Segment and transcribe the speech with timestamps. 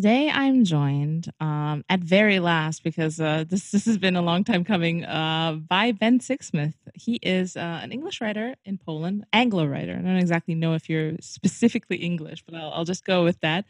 [0.00, 4.44] Today I'm joined um, at very last because uh, this this has been a long
[4.44, 6.72] time coming uh, by Ben Sixsmith.
[6.94, 9.92] He is uh, an English writer in Poland, Anglo writer.
[9.92, 13.66] I don't exactly know if you're specifically English, but I'll, I'll just go with that.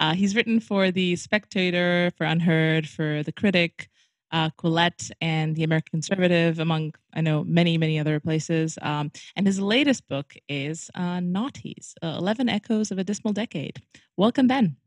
[0.00, 3.90] Uh, he's written for the Spectator, for UnHerd, for the Critic,
[4.32, 8.78] uh, Quillette, and the American Conservative, among I know many many other places.
[8.80, 13.82] Um, and his latest book is uh, Noughties: Eleven Echoes of a Dismal Decade.
[14.16, 14.78] Welcome, Ben.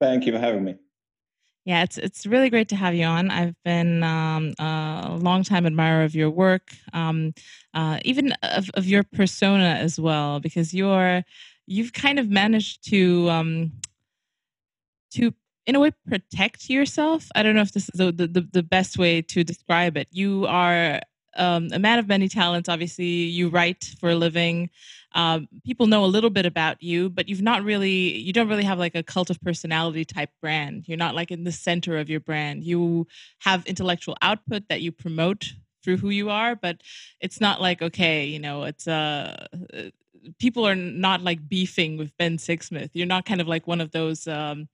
[0.00, 0.76] Thank you for having me.
[1.64, 3.30] Yeah, it's it's really great to have you on.
[3.30, 7.32] I've been um, a long time admirer of your work, um,
[7.72, 11.22] uh, even of, of your persona as well, because you're
[11.66, 13.72] you've kind of managed to um,
[15.12, 15.32] to
[15.66, 17.28] in a way protect yourself.
[17.34, 20.08] I don't know if this is the the, the best way to describe it.
[20.10, 21.00] You are
[21.36, 22.68] um, a man of many talents.
[22.68, 24.70] Obviously, you write for a living
[25.14, 28.64] um, people know a little bit about you, but you've not really, you don't really
[28.64, 30.88] have like a cult of personality type brand.
[30.88, 32.64] You're not like in the center of your brand.
[32.64, 33.06] You
[33.40, 35.52] have intellectual output that you promote
[35.84, 36.80] through who you are, but
[37.20, 39.82] it's not like, okay, you know, it's, uh, uh
[40.38, 42.90] people are not like beefing with Ben Sixsmith.
[42.94, 44.68] You're not kind of like one of those, um,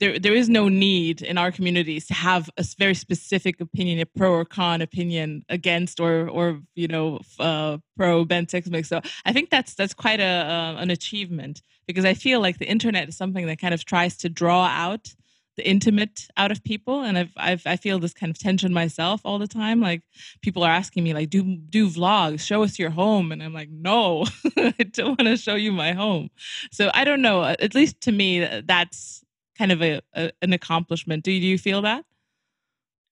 [0.00, 4.06] there there is no need in our communities to have a very specific opinion, a
[4.06, 8.86] pro or con opinion against or or you know uh, pro Ben Sixsmith.
[8.86, 12.68] So I think that's that's quite a uh, an achievement because I feel like the
[12.68, 15.14] internet is something that kind of tries to draw out
[15.56, 17.02] the intimate out of people.
[17.02, 19.80] And I've, I've i feel this kind of tension myself all the time.
[19.80, 20.02] Like
[20.42, 23.32] people are asking me like do do vlogs show us your home.
[23.32, 24.24] And i'm like no
[24.56, 26.30] i don't want to show you my home.
[26.72, 27.44] So i don't know.
[27.44, 29.23] At least to me that's
[29.56, 31.24] kind of a, a an accomplishment.
[31.24, 32.04] Do you, feel that?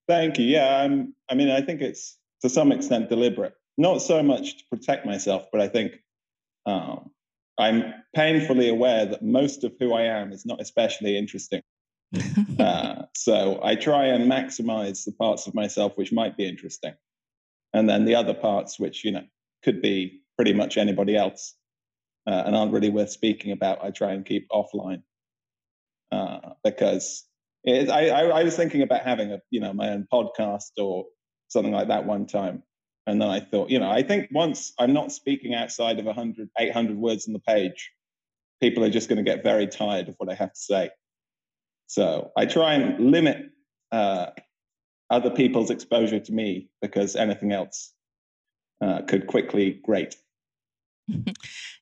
[0.08, 0.46] Thank you.
[0.46, 3.54] Yeah, I'm, I mean, I think it's to some extent deliberate.
[3.78, 5.92] Not so much to protect myself, but I think
[6.66, 7.10] um,
[7.58, 11.62] I'm painfully aware that most of who I am is not especially interesting.
[12.58, 16.94] uh, so I try and maximize the parts of myself which might be interesting,
[17.72, 19.24] and then the other parts which you know
[19.62, 21.54] could be pretty much anybody else
[22.26, 23.82] uh, and aren't really worth speaking about.
[23.82, 25.02] I try and keep offline
[26.12, 27.24] uh, because
[27.64, 31.06] it, I, I, was thinking about having a you know my own podcast or
[31.48, 32.62] something like that one time.
[33.06, 36.48] And then i thought you know i think once i'm not speaking outside of 100
[36.56, 37.90] 800 words on the page
[38.60, 40.90] people are just going to get very tired of what i have to say.
[41.88, 43.50] So i try and limit
[43.90, 44.26] uh,
[45.10, 47.92] other people's exposure to me because anything else
[48.80, 50.16] uh, could quickly grate.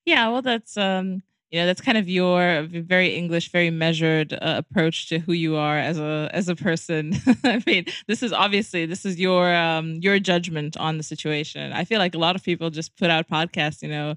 [0.07, 4.39] Yeah well that's um you know that's kind of your very english very measured uh,
[4.59, 7.13] approach to who you are as a as a person.
[7.45, 11.73] I mean this is obviously this is your um your judgment on the situation.
[11.73, 14.15] I feel like a lot of people just put out podcasts you know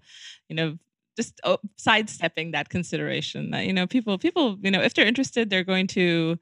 [0.49, 0.77] you know
[1.17, 5.49] just oh, sidestepping that consideration that you know people people you know if they're interested
[5.49, 6.37] they're going to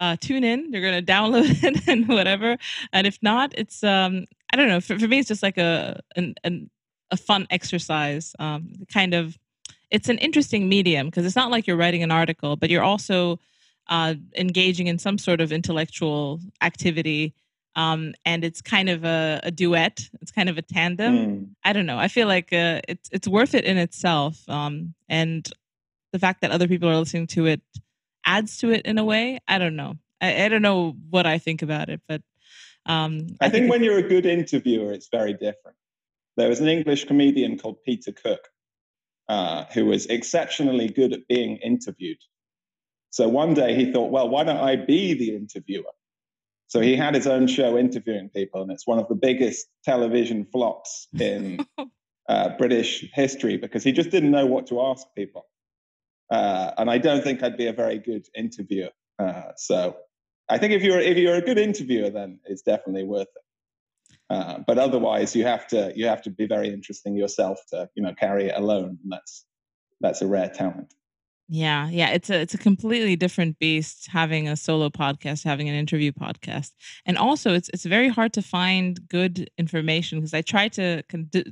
[0.00, 2.56] uh, tune in they're going to download it and whatever.
[2.92, 6.00] And if not it's um i don't know for, for me it's just like a
[6.16, 6.70] an, an
[7.10, 9.38] a fun exercise um kind of
[9.90, 13.38] it's an interesting medium because it's not like you're writing an article, but you're also
[13.88, 17.34] uh, engaging in some sort of intellectual activity.
[17.76, 20.08] Um, and it's kind of a, a, duet.
[20.20, 21.16] It's kind of a tandem.
[21.16, 21.48] Mm.
[21.64, 21.98] I don't know.
[21.98, 24.48] I feel like uh, it's it's worth it in itself.
[24.48, 25.48] Um, and
[26.12, 27.60] the fact that other people are listening to it
[28.24, 29.40] adds to it in a way.
[29.48, 29.96] I don't know.
[30.20, 32.22] I, I don't know what I think about it, but
[32.86, 35.76] um, I, I, think, think when you're a good interviewer, it's very different.
[36.36, 38.48] There was an English comedian called Peter Cook
[39.28, 42.18] uh, who was exceptionally good at being interviewed.
[43.10, 45.92] So one day he thought, well, why don't I be the interviewer?
[46.66, 50.46] So he had his own show interviewing people, and it's one of the biggest television
[50.50, 51.64] flops in
[52.28, 55.46] uh, British history because he just didn't know what to ask people.
[56.30, 58.90] Uh, and I don't think I'd be a very good interviewer.
[59.18, 59.96] Uh, so
[60.48, 63.43] I think if you're if you're a good interviewer, then it's definitely worth it.
[64.30, 68.02] Uh, but otherwise, you have to you have to be very interesting yourself to you
[68.02, 69.44] know carry it alone, and that's
[70.00, 70.94] that's a rare talent.
[71.46, 75.74] Yeah, yeah, it's a it's a completely different beast having a solo podcast, having an
[75.74, 76.70] interview podcast.
[77.04, 81.02] And also it's it's very hard to find good information because I try to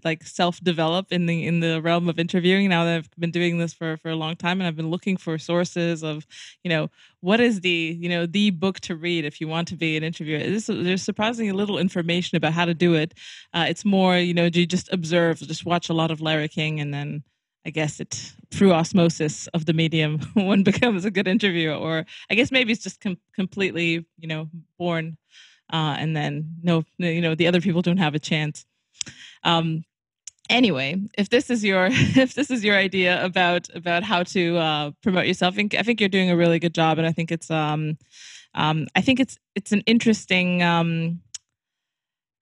[0.02, 3.74] like self-develop in the in the realm of interviewing now that I've been doing this
[3.74, 6.26] for for a long time and I've been looking for sources of,
[6.64, 6.88] you know,
[7.20, 10.04] what is the, you know, the book to read if you want to be an
[10.04, 10.38] interviewer.
[10.38, 13.12] There's, there's surprisingly little information about how to do it.
[13.52, 16.48] Uh, it's more, you know, do you just observe, just watch a lot of Larry
[16.48, 17.22] King and then
[17.64, 22.34] I guess it through osmosis of the medium one becomes a good interviewer, or I
[22.34, 24.48] guess maybe it's just com- completely you know
[24.78, 25.16] born,
[25.72, 28.64] uh, and then no you know the other people don't have a chance.
[29.44, 29.84] Um,
[30.50, 34.90] anyway, if this is your if this is your idea about about how to uh,
[35.02, 37.32] promote yourself, I think, I think you're doing a really good job, and I think
[37.32, 37.96] it's um,
[38.54, 41.20] um, I think it's it's an interesting um,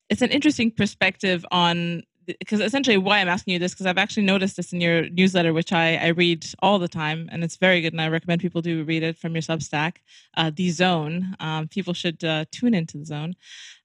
[0.08, 2.02] it's an interesting perspective on
[2.38, 5.52] because essentially why I'm asking you this because I've actually noticed this in your newsletter,
[5.52, 8.62] which I, I read all the time, and it's very good, and I recommend people
[8.62, 9.96] do read it from your Substack,
[10.36, 11.36] uh, the Zone.
[11.40, 13.34] Um, people should uh, tune into the Zone.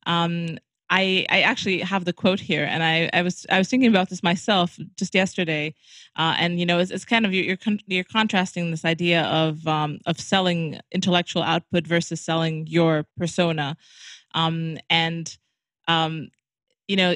[0.06, 0.58] Um,
[0.90, 4.10] I, I actually have the quote here, and I, I was I was thinking about
[4.10, 5.74] this myself just yesterday,
[6.16, 7.58] uh, and you know it's, it's kind of you're
[7.88, 13.76] you're contrasting this idea of um, of selling intellectual output versus selling your persona,
[14.36, 15.38] um, and
[15.88, 16.30] um,
[16.88, 17.16] you know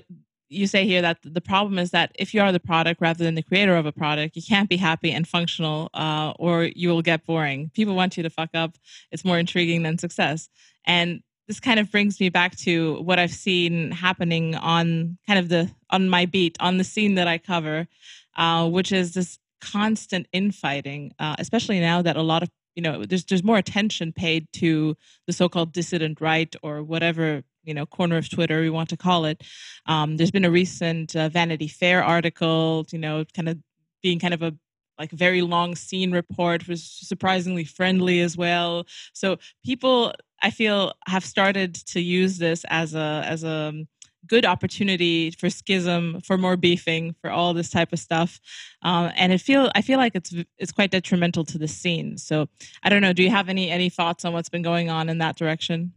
[0.50, 3.36] you say here that the problem is that if you are the product rather than
[3.36, 7.02] the creator of a product, you can't be happy and functional, uh, or you will
[7.02, 7.70] get boring.
[7.74, 8.76] People want you to fuck up.
[9.12, 10.50] It's more intriguing than success.
[10.86, 15.50] And this kind of brings me back to what I've seen happening on kind of
[15.50, 17.88] the on my beat on the scene that I cover,
[18.38, 23.04] uh, which is this constant infighting, uh, especially now that a lot of you know
[23.04, 24.96] there's there's more attention paid to
[25.28, 29.26] the so-called dissident right or whatever you know corner of Twitter we want to call
[29.26, 29.44] it.
[29.86, 33.58] Um, there's been a recent uh, Vanity Fair article, you know, kind of
[34.02, 34.54] being kind of a
[35.00, 38.86] like very long scene report was surprisingly friendly as well.
[39.14, 40.14] So people,
[40.44, 43.74] I feel, have started to use this as a as a
[44.28, 48.40] good opportunity for schism, for more beefing, for all this type of stuff.
[48.82, 52.18] Um, and it feel I feel like it's it's quite detrimental to the scene.
[52.18, 52.48] So
[52.84, 53.14] I don't know.
[53.14, 55.94] Do you have any any thoughts on what's been going on in that direction?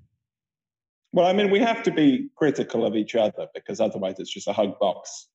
[1.12, 4.48] Well, I mean, we have to be critical of each other because otherwise it's just
[4.48, 5.28] a hug box.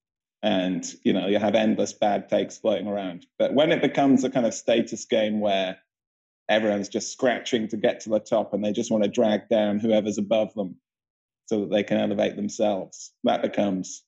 [0.44, 3.26] And, you know, you have endless bad takes floating around.
[3.38, 5.78] But when it becomes a kind of status game where
[6.50, 9.80] everyone's just scratching to get to the top and they just want to drag down
[9.80, 10.78] whoever's above them
[11.46, 14.04] so that they can elevate themselves, that becomes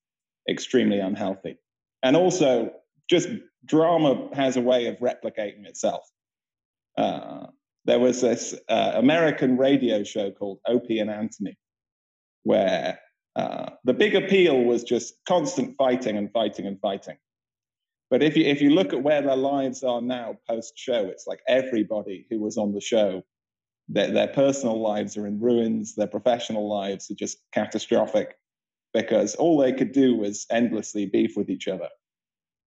[0.50, 1.58] extremely unhealthy.
[2.02, 2.72] And also,
[3.10, 3.30] just
[3.66, 6.10] drama has a way of replicating itself.
[6.98, 7.48] Uh,
[7.90, 11.58] there was this uh, American radio show called Opie and Anthony,
[12.44, 13.00] where
[13.36, 17.18] uh, the big appeal was just constant fighting and fighting and fighting.
[18.12, 21.26] But if you if you look at where their lives are now post show, it's
[21.26, 23.24] like everybody who was on the show,
[23.88, 28.36] their, their personal lives are in ruins, their professional lives are just catastrophic
[28.94, 31.90] because all they could do was endlessly beef with each other.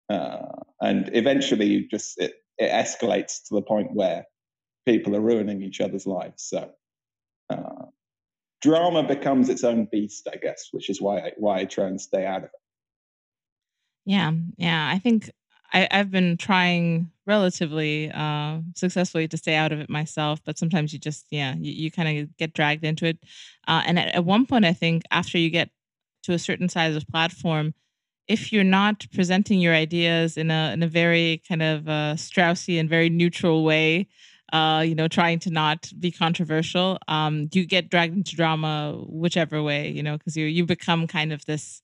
[0.08, 0.46] Uh,
[0.80, 4.26] and eventually, you just it, it escalates to the point where
[4.86, 6.42] people are ruining each other's lives.
[6.42, 6.70] So
[7.50, 7.86] uh,
[8.60, 12.00] drama becomes its own beast, I guess, which is why I, why I try and
[12.00, 12.50] stay out of it.
[14.04, 14.90] Yeah, yeah.
[14.92, 15.30] I think
[15.72, 20.92] I, have been trying relatively uh, successfully to stay out of it myself, but sometimes
[20.92, 23.18] you just, yeah, you, you kind of get dragged into it.
[23.68, 25.70] Uh, and at, at one point, I think after you get
[26.24, 27.74] to a certain size of platform,
[28.28, 32.78] if you're not presenting your ideas in a in a very kind of uh, Straussy
[32.78, 34.08] and very neutral way,
[34.52, 39.62] uh, you know, trying to not be controversial, um, you get dragged into drama whichever
[39.62, 41.82] way, you know, because you you become kind of this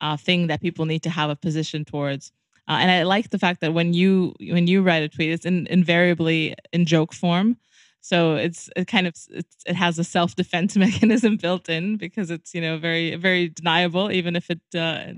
[0.00, 2.32] uh, thing that people need to have a position towards.
[2.68, 5.46] Uh, and I like the fact that when you when you write a tweet, it's
[5.46, 7.56] in, invariably in joke form.
[8.00, 12.30] So it's it kind of it's, it has a self defense mechanism built in because
[12.30, 15.12] it's you know very very deniable, even if it uh,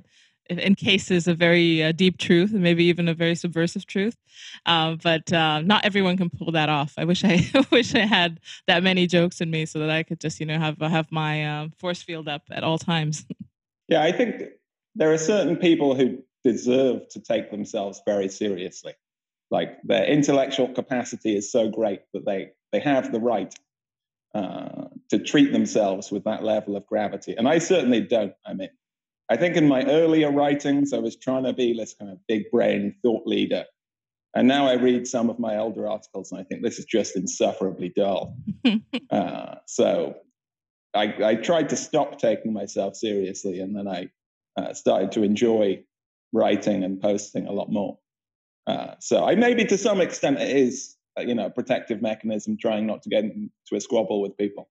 [0.49, 4.17] in cases of very uh, deep truth and maybe even a very subversive truth.
[4.67, 6.95] Uh, but uh, not everyone can pull that off.
[6.97, 10.21] I wish I wish I had that many jokes in me so that I could
[10.21, 13.25] just you know have have my uh, force field up at all times.
[13.89, 14.43] yeah, I think
[14.95, 18.95] there are certain people who deserve to take themselves very seriously.
[19.51, 23.55] Like their intellectual capacity is so great that they they have the right
[24.35, 27.35] uh, to treat themselves with that level of gravity.
[27.37, 28.33] And I certainly don't.
[28.47, 28.71] I mean,
[29.31, 32.51] I think in my earlier writings, I was trying to be this kind of big
[32.51, 33.65] brain thought leader.
[34.35, 37.17] And now I read some of my older articles and I think this is just
[37.17, 38.37] insufferably dull.
[39.11, 40.15] uh, so
[40.95, 44.09] I, I, tried to stop taking myself seriously and then I
[44.57, 45.85] uh, started to enjoy
[46.33, 47.99] writing and posting a lot more.
[48.67, 52.57] Uh, so I maybe to some extent it is uh, you know a protective mechanism,
[52.59, 54.69] trying not to get into a squabble with people.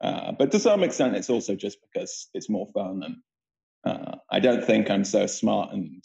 [0.00, 3.16] Uh, but to some extent, it's also just because it's more fun, and
[3.84, 6.02] uh, I don't think I'm so smart and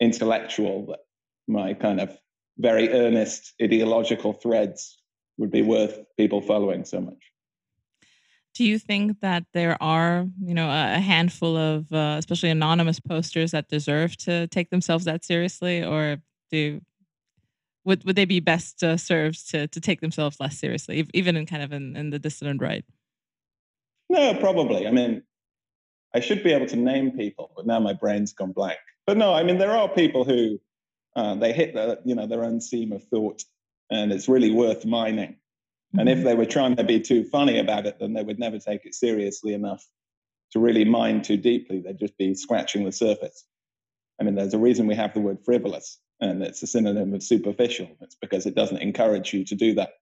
[0.00, 1.00] intellectual that
[1.48, 2.16] my kind of
[2.58, 5.00] very earnest ideological threads
[5.38, 7.18] would be worth people following so much.
[8.54, 13.50] Do you think that there are, you know, a handful of, uh, especially anonymous posters
[13.50, 16.18] that deserve to take themselves that seriously, or
[16.52, 16.80] do
[17.84, 21.46] would would they be best uh, served to to take themselves less seriously, even in
[21.46, 22.84] kind of in, in the dissident right?
[24.08, 24.86] No, probably.
[24.86, 25.24] I mean,
[26.14, 28.78] I should be able to name people, but now my brain's gone blank.
[29.06, 30.60] But no, I mean, there are people who
[31.16, 33.42] uh, they hit the, you know their own seam of thought,
[33.90, 35.32] and it's really worth mining.
[35.32, 35.98] Mm-hmm.
[35.98, 36.26] And if mm-hmm.
[36.26, 38.94] they were trying to be too funny about it, then they would never take it
[38.94, 39.84] seriously enough
[40.52, 41.80] to really mine too deeply.
[41.80, 43.44] They'd just be scratching the surface.
[44.20, 47.22] I mean, there's a reason we have the word frivolous, and it's a synonym of
[47.22, 47.88] superficial.
[48.00, 49.94] It's because it doesn't encourage you to do that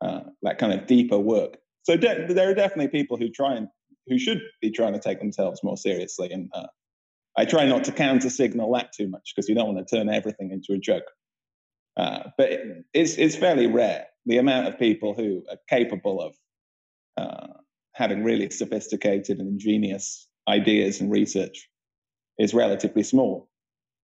[0.00, 1.58] uh, that kind of deeper work.
[1.84, 3.68] So de- there are definitely people who try and
[4.06, 6.66] who should be trying to take themselves more seriously, and uh,
[7.36, 10.08] I try not to counter signal that too much because you don't want to turn
[10.08, 11.10] everything into a joke.
[11.96, 16.34] Uh, but it, it's it's fairly rare the amount of people who are capable of
[17.16, 17.46] uh,
[17.92, 21.68] having really sophisticated and ingenious ideas and research
[22.38, 23.48] is relatively small.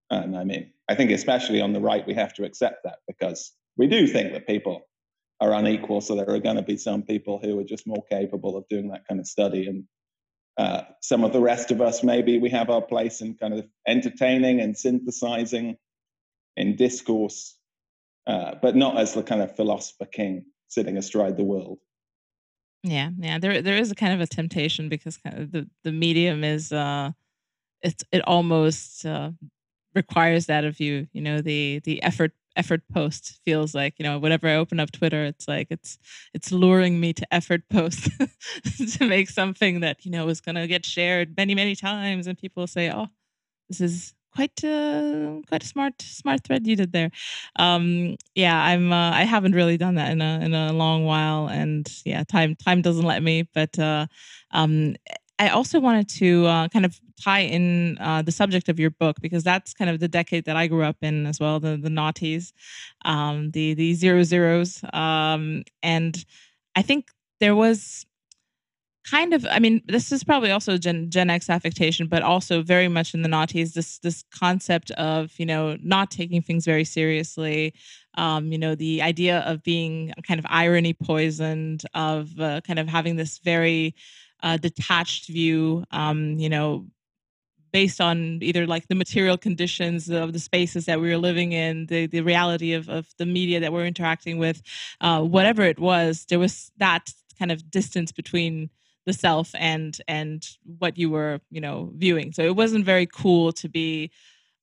[0.09, 3.53] And I mean, I think especially on the right, we have to accept that because
[3.77, 4.87] we do think that people
[5.41, 5.99] are unequal.
[6.01, 8.89] So there are going to be some people who are just more capable of doing
[8.89, 9.65] that kind of study.
[9.65, 9.85] And
[10.57, 13.65] uh, some of the rest of us, maybe we have our place in kind of
[13.87, 15.77] entertaining and synthesizing
[16.55, 17.57] in discourse,
[18.27, 21.79] uh, but not as the kind of philosopher king sitting astride the world.
[22.83, 23.39] Yeah, yeah.
[23.39, 26.71] There, there is a kind of a temptation because kind of the the medium is,
[26.71, 27.11] uh,
[27.81, 29.31] it's it almost uh,
[29.93, 31.07] requires that of you.
[31.13, 34.91] You know, the the effort effort post feels like you know whenever i open up
[34.91, 35.97] twitter it's like it's
[36.33, 38.09] it's luring me to effort post
[38.97, 42.37] to make something that you know is going to get shared many many times and
[42.37, 43.07] people say oh
[43.69, 47.11] this is quite uh, quite a smart smart thread you did there.
[47.57, 51.47] Um yeah i'm uh, i haven't really done that in a in a long while
[51.49, 54.07] and yeah time time doesn't let me but uh
[54.51, 54.95] um
[55.39, 59.17] I also wanted to uh, kind of tie in uh, the subject of your book
[59.21, 61.89] because that's kind of the decade that I grew up in as well the the
[61.89, 62.53] noughties,
[63.05, 66.23] um, the the zero zeros, um, and
[66.75, 67.09] I think
[67.39, 68.05] there was
[69.09, 72.87] kind of i mean this is probably also gen, gen x affectation but also very
[72.87, 77.73] much in the noughties this this concept of you know not taking things very seriously
[78.15, 82.87] um, you know the idea of being kind of irony poisoned of uh, kind of
[82.87, 83.95] having this very
[84.43, 86.87] uh, detached view, um, you know,
[87.71, 91.85] based on either like the material conditions of the spaces that we were living in,
[91.85, 94.61] the, the reality of, of the media that we're interacting with,
[94.99, 98.69] uh, whatever it was, there was that kind of distance between
[99.05, 102.33] the self and and what you were, you know, viewing.
[102.33, 104.11] So it wasn't very cool to be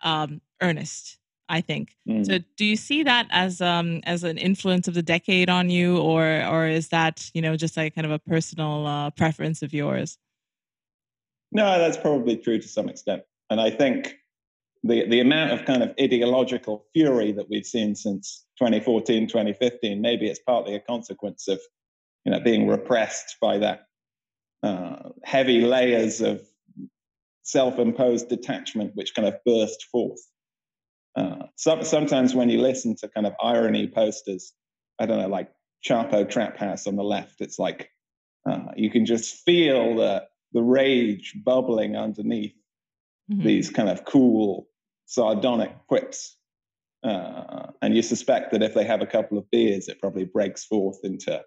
[0.02, 1.17] um, earnest
[1.48, 1.96] I think.
[2.08, 2.26] Mm.
[2.26, 5.98] So do you see that as um as an influence of the decade on you
[5.98, 9.72] or or is that, you know, just like kind of a personal uh, preference of
[9.72, 10.18] yours?
[11.50, 13.22] No, that's probably true to some extent.
[13.50, 14.14] And I think
[14.82, 20.26] the the amount of kind of ideological fury that we've seen since 2014, 2015, maybe
[20.26, 21.60] it's partly a consequence of
[22.24, 23.86] you know being repressed by that
[24.62, 26.42] uh, heavy layers of
[27.42, 30.20] self-imposed detachment which kind of burst forth
[31.18, 34.52] uh, some, sometimes when you listen to kind of irony posters,
[35.00, 35.50] I don't know, like
[35.84, 37.90] Chapo Trap House on the left, it's like
[38.48, 42.54] uh, you can just feel the the rage bubbling underneath
[43.30, 43.42] mm-hmm.
[43.42, 44.68] these kind of cool,
[45.06, 46.36] sardonic quips.
[47.02, 50.64] Uh, and you suspect that if they have a couple of beers, it probably breaks
[50.64, 51.42] forth into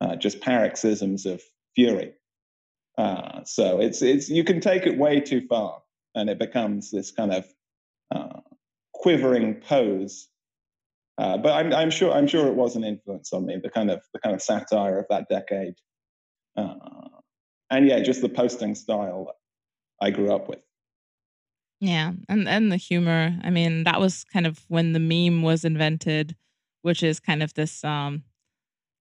[0.00, 1.40] uh, just paroxysms of
[1.74, 2.14] fury.
[2.98, 5.82] Uh, so it's it's you can take it way too far,
[6.14, 7.44] and it becomes this kind of
[9.02, 10.28] quivering pose.
[11.18, 13.90] Uh, but I'm, I'm, sure I'm sure it was an influence on me, the kind
[13.90, 15.74] of the kind of satire of that decade,
[16.56, 16.74] uh,
[17.70, 19.34] and yeah, just the posting style
[20.00, 20.64] I grew up with.
[21.80, 23.36] Yeah, and and the humor.
[23.42, 26.34] I mean, that was kind of when the meme was invented,
[26.80, 28.24] which is kind of this um,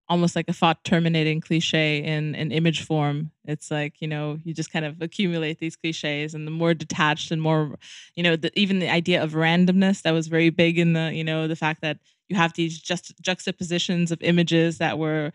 [0.10, 3.32] almost like a thought terminating cliche in an image form.
[3.46, 7.32] It's like you know you just kind of accumulate these cliches and the more detached
[7.32, 7.78] and more
[8.16, 11.24] you know the, even the idea of randomness that was very big in the you
[11.24, 11.98] know the fact that
[12.30, 15.32] you have these just juxtapositions of images that were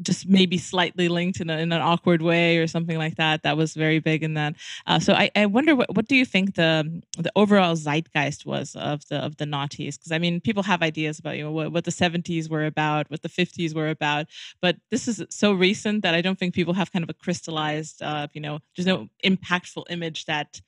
[0.00, 3.42] just maybe slightly linked in, a, in, an awkward way or something like that.
[3.42, 4.54] That was very big in that.
[4.86, 8.74] Uh, so I, I wonder what, what do you think the the overall zeitgeist was
[8.76, 9.98] of the of the noughties?
[9.98, 13.10] Because I mean, people have ideas about you know what, what the seventies were about,
[13.10, 14.26] what the fifties were about,
[14.60, 18.02] but this is so recent that I don't think people have kind of a crystallized,
[18.02, 20.60] uh, you know, there's no impactful image that,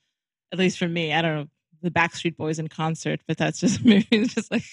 [0.51, 1.47] at least for me, I don't know
[1.85, 4.65] the Backstreet Boys in concert, but that's just maybe just like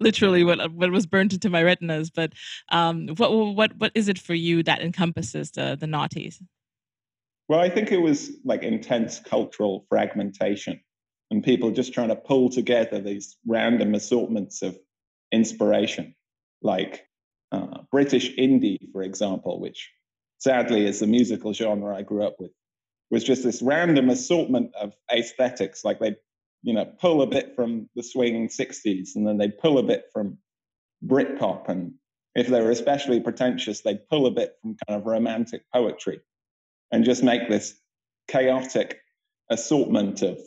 [0.00, 2.10] literally what what was burnt into my retinas.
[2.10, 2.32] But
[2.70, 6.36] um, what what what is it for you that encompasses the the noughties?
[7.48, 10.80] Well, I think it was like intense cultural fragmentation
[11.30, 14.78] and people just trying to pull together these random assortments of
[15.32, 16.14] inspiration,
[16.62, 17.06] like
[17.52, 19.90] uh, British indie, for example, which
[20.38, 22.50] sadly is the musical genre I grew up with,
[23.10, 25.84] was just this random assortment of aesthetics.
[25.84, 26.16] Like they
[26.62, 30.04] you know, pull a bit from the swinging 60s and then they'd pull a bit
[30.12, 30.38] from
[31.04, 31.68] Britpop.
[31.68, 31.94] And
[32.34, 36.20] if they were especially pretentious, they'd pull a bit from kind of romantic poetry
[36.92, 37.74] and just make this
[38.28, 39.00] chaotic
[39.50, 40.38] assortment of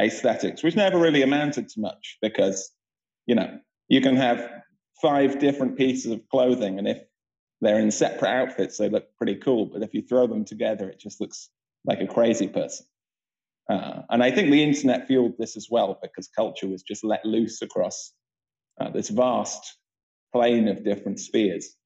[0.00, 2.70] aesthetics, which never really amounted to much because,
[3.26, 4.48] you know, you can have
[5.00, 6.98] five different pieces of clothing and if
[7.60, 9.66] they're in separate outfits, they look pretty cool.
[9.66, 11.48] But if you throw them together, it just looks
[11.84, 12.86] like a crazy person.
[13.68, 17.24] Uh, and I think the internet fueled this as well because culture was just let
[17.24, 18.12] loose across
[18.80, 19.76] uh, this vast
[20.32, 21.76] plane of different spheres.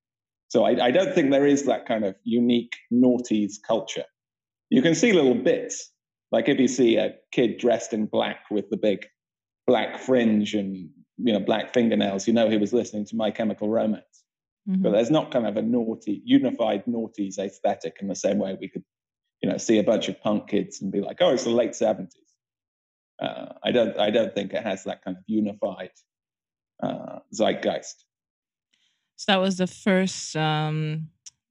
[0.49, 4.05] So I, I, don't think there is that kind of unique noughties culture.
[4.71, 5.91] You can see little bits,
[6.31, 9.07] like if you see a kid dressed in black with the big
[9.67, 13.69] black fringe and you know black fingernails, you know he was listening to My Chemical
[13.69, 14.05] Romance.
[14.69, 14.83] Mm-hmm.
[14.83, 18.69] But there's not kind of a naughty, unified noughties aesthetic in the same way we
[18.69, 18.85] could
[19.43, 21.73] you know, see a bunch of punk kids and be like, oh, it's the late
[21.73, 22.11] 70s.
[23.21, 25.91] Uh, I don't I don't think it has that kind of unified
[26.83, 28.05] uh, zeitgeist.
[29.17, 31.09] So that was the first um,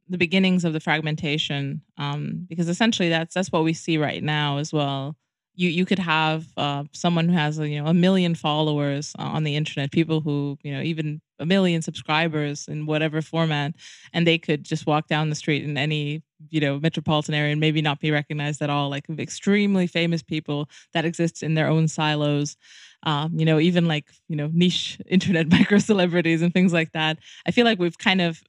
[0.08, 4.58] the beginnings of the fragmentation, um, because essentially that's that's what we see right now
[4.58, 5.16] as well
[5.56, 9.56] you you could have uh, someone who has you know a million followers on the
[9.56, 13.74] internet, people who you know even a million subscribers in whatever format,
[14.14, 17.62] and they could just walk down the street in any you know metropolitan area and
[17.62, 18.90] maybe not be recognized at all.
[18.90, 22.58] Like extremely famous people that exist in their own silos.
[23.04, 27.20] Um, you know, even like you know niche internet micro celebrities and things like that.
[27.46, 28.42] I feel like we've kind of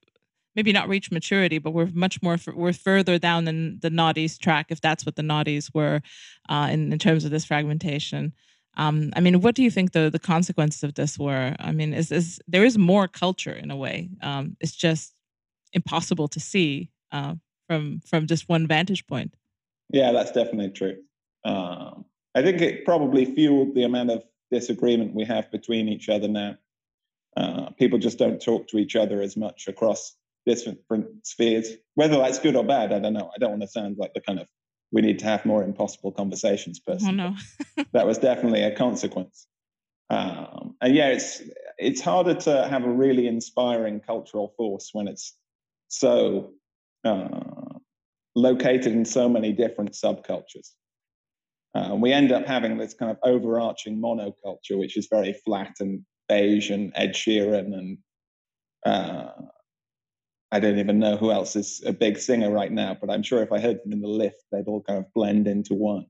[0.55, 4.66] maybe not reached maturity, but we're much more we're further down than the noughties track,
[4.70, 6.01] if that's what the noughties were
[6.49, 8.33] uh, in in terms of this fragmentation.
[8.77, 11.57] Um, I mean, what do you think the the consequences of this were?
[11.59, 14.11] I mean, is is there is more culture in a way?
[14.23, 15.15] Um, it's just
[15.73, 17.35] impossible to see uh,
[17.69, 19.35] from from just one vantage point.
[19.91, 20.97] Yeah, that's definitely true.
[21.45, 26.29] Um, I think it probably fueled the amount of disagreement we have between each other
[26.29, 26.57] now.
[27.37, 30.15] Uh, people just don't talk to each other as much across
[30.47, 30.79] different
[31.23, 31.71] spheres.
[31.95, 33.31] Whether that's good or bad, I don't know.
[33.35, 34.49] I don't want to sound like the kind of
[34.92, 37.20] we need to have more impossible conversations person.
[37.20, 39.46] Oh no, that was definitely a consequence.
[40.11, 41.42] Um, and yeah, it's
[41.79, 45.37] it's harder to have a really inspiring cultural force when it's
[45.88, 46.53] so
[47.05, 47.79] uh,
[48.35, 50.70] located in so many different subcultures.
[51.75, 56.03] Uh, we end up having this kind of overarching monoculture, which is very flat and
[56.29, 57.99] beige and Ed Sheeran and
[58.87, 59.31] uh,
[60.52, 63.42] I don't even know who else is a big singer right now, but I'm sure
[63.42, 66.06] if I heard them in the lift, they'd all kind of blend into one,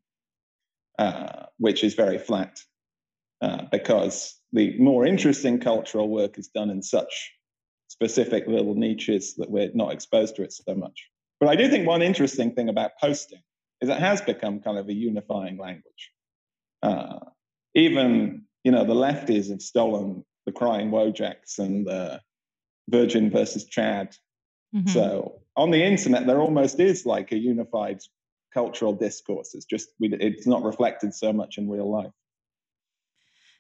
[0.99, 2.61] uh, which is very flat
[3.41, 7.33] uh, because the more interesting cultural work is done in such
[7.89, 11.09] specific little niches that we're not exposed to it so much.
[11.41, 13.43] But I do think one interesting thing about posting
[13.81, 16.13] is it has become kind of a unifying language.
[16.83, 17.19] Uh,
[17.75, 22.21] even you know the lefties have stolen the crying Wojaks and the
[22.89, 24.15] Virgin versus Chad
[24.75, 24.89] Mm-hmm.
[24.89, 28.01] So on the internet, there almost is like a unified
[28.53, 29.55] cultural discourse.
[29.55, 32.13] It's just it's not reflected so much in real life.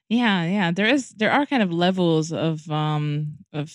[0.08, 0.70] Yeah, yeah.
[0.70, 3.74] There is there are kind of levels of um of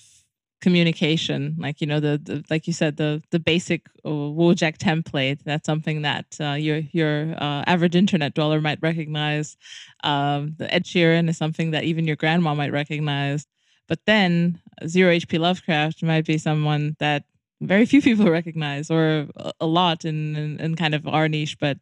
[0.61, 5.43] communication like you know the, the like you said the the basic uh, Wojak template
[5.43, 9.57] that's something that uh, your your uh, average internet dweller might recognize
[10.03, 13.47] um, the Ed Sheeran is something that even your grandma might recognize
[13.91, 17.25] but then zero HP Lovecraft might be someone that
[17.59, 19.27] very few people recognize, or
[19.59, 21.77] a lot in, in, in kind of our niche, but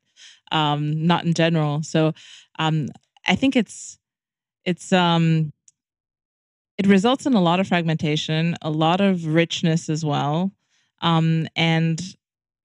[0.52, 1.84] um, not in general.
[1.84, 2.14] So
[2.58, 2.88] um,
[3.28, 4.00] I think it's
[4.66, 5.54] it's um,
[6.80, 10.52] it results in a lot of fragmentation, a lot of richness as well,
[11.04, 12.02] um, and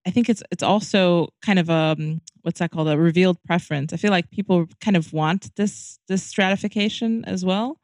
[0.07, 3.92] I think it's it's also kind of a um, what's that called a revealed preference.
[3.92, 7.78] I feel like people kind of want this this stratification as well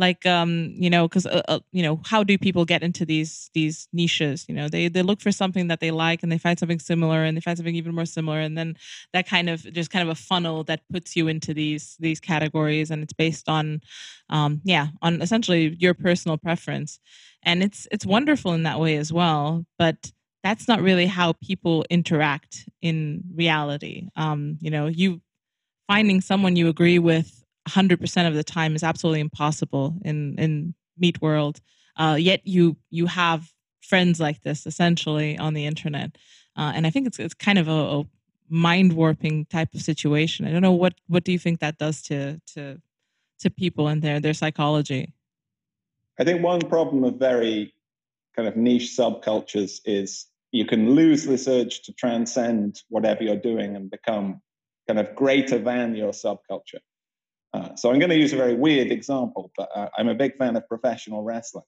[0.00, 3.50] like um you know because uh, uh, you know how do people get into these
[3.54, 4.46] these niches?
[4.48, 7.24] You know they they look for something that they like and they find something similar
[7.24, 8.76] and they find something even more similar and then
[9.12, 12.90] that kind of just kind of a funnel that puts you into these these categories
[12.90, 13.80] and it's based on
[14.30, 16.98] um yeah on essentially your personal preference.
[17.42, 21.84] And it's it's wonderful in that way as well but that's not really how people
[21.90, 24.08] interact in reality.
[24.16, 25.20] Um you know you
[25.88, 31.20] finding someone you agree with 100% of the time is absolutely impossible in in meet
[31.20, 31.60] world.
[31.96, 36.16] Uh, yet you you have friends like this essentially on the internet.
[36.56, 38.04] Uh, and i think it's it's kind of a, a
[38.48, 40.46] mind warping type of situation.
[40.46, 42.80] I don't know what what do you think that does to to
[43.40, 45.12] to people and their their psychology?
[46.18, 47.72] I think one problem of very
[48.36, 53.76] kind of niche subcultures is you can lose this urge to transcend whatever you're doing
[53.76, 54.42] and become
[54.88, 56.80] kind of greater than your subculture
[57.52, 60.36] uh, so I'm going to use a very weird example, but uh, I'm a big
[60.36, 61.64] fan of professional wrestling.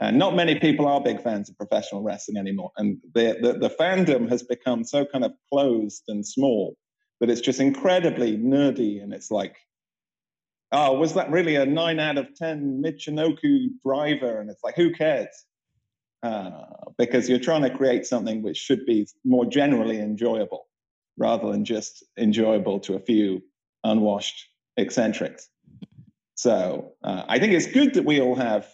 [0.00, 2.70] And not many people are big fans of professional wrestling anymore.
[2.76, 6.76] And the, the, the fandom has become so kind of closed and small
[7.20, 9.02] that it's just incredibly nerdy.
[9.02, 9.56] And it's like,
[10.72, 14.40] oh, was that really a nine out of 10 Michinoku driver?
[14.40, 15.28] And it's like, who cares?
[16.22, 16.64] Uh,
[16.98, 20.66] because you're trying to create something which should be more generally enjoyable
[21.18, 23.42] rather than just enjoyable to a few
[23.84, 25.48] unwashed eccentrics.
[26.34, 28.68] So uh, I think it's good that we all have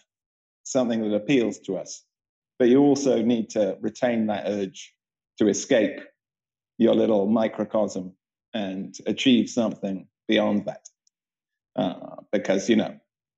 [0.65, 2.05] something that appeals to us,
[2.59, 4.95] but you also need to retain that urge
[5.38, 6.01] to escape
[6.79, 8.12] your little microcosm
[8.55, 10.88] and achieve something beyond that.
[11.77, 12.95] Uh, because, you know,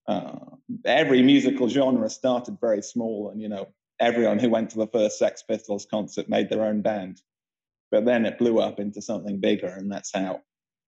[0.08, 0.38] uh,
[0.84, 3.68] every musical genre started very small, and, you know,
[4.00, 7.20] everyone who went to the first Sex Pistols concert made their own band.
[7.90, 10.40] But then it blew up into something bigger, and that's how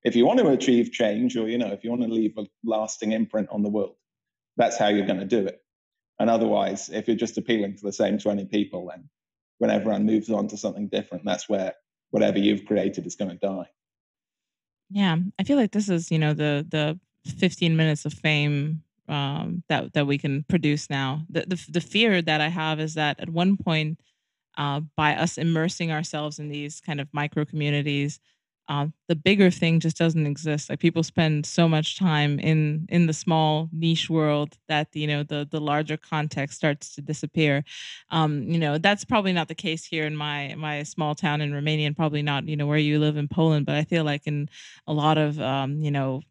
[0.06, 2.46] if you want to achieve change or you know if you want to leave a
[2.64, 3.96] lasting imprint on the world
[4.56, 5.60] that's how you're going to do it.
[6.18, 9.10] And otherwise if you're just appealing to the same 20 people then
[9.58, 11.74] when everyone moves on to something different that's where
[12.10, 13.68] whatever you've created is going to die.
[14.90, 16.98] Yeah i feel like this is you know the the
[17.32, 21.22] 15 minutes of fame um, that that we can produce now.
[21.28, 24.00] The, the the fear that i have is that at one point
[24.56, 28.20] uh, by us immersing ourselves in these kind of micro communities
[28.68, 30.68] uh, the bigger thing just doesn't exist.
[30.70, 35.22] Like people spend so much time in in the small niche world that you know
[35.22, 37.64] the the larger context starts to disappear.
[38.10, 41.52] Um, you know that's probably not the case here in my my small town in
[41.54, 43.66] Romania, and probably not you know where you live in Poland.
[43.66, 44.48] But I feel like in
[44.86, 46.22] a lot of um, you know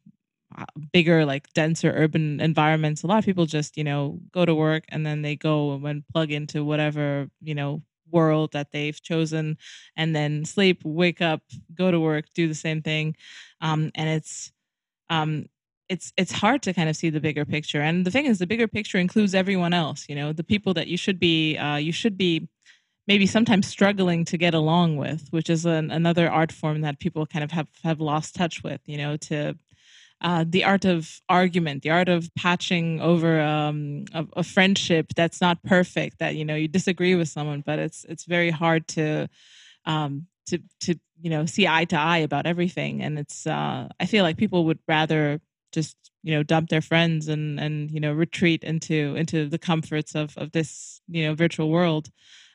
[0.58, 4.54] uh, bigger like denser urban environments a lot of people just you know go to
[4.56, 9.58] work and then they go and plug into whatever you know world that they've chosen
[9.96, 11.42] and then sleep wake up
[11.74, 13.16] go to work do the same thing
[13.62, 14.52] um, and it's
[15.10, 15.46] um,
[15.90, 18.48] it's it's hard to kind of see the bigger picture and the thing is the
[18.48, 21.92] bigger picture includes everyone else you know the people that you should be uh, you
[21.92, 22.48] should be
[23.08, 27.26] maybe sometimes struggling to get along with which is an, another art form that people
[27.26, 29.56] kind of have have lost touch with you know to
[30.22, 35.42] uh, the art of argument, the art of patching over um, a, a, friendship that's
[35.42, 36.20] not perfect.
[36.20, 39.28] That you know you disagree with someone, but it's it's very hard to
[39.86, 43.02] um, to to you know see eye to eye about everything.
[43.02, 45.42] And it's uh, I feel like people would rather
[45.74, 50.16] just you know dump their friends and and you know retreat into into the comforts
[50.16, 52.10] of of this you know virtual world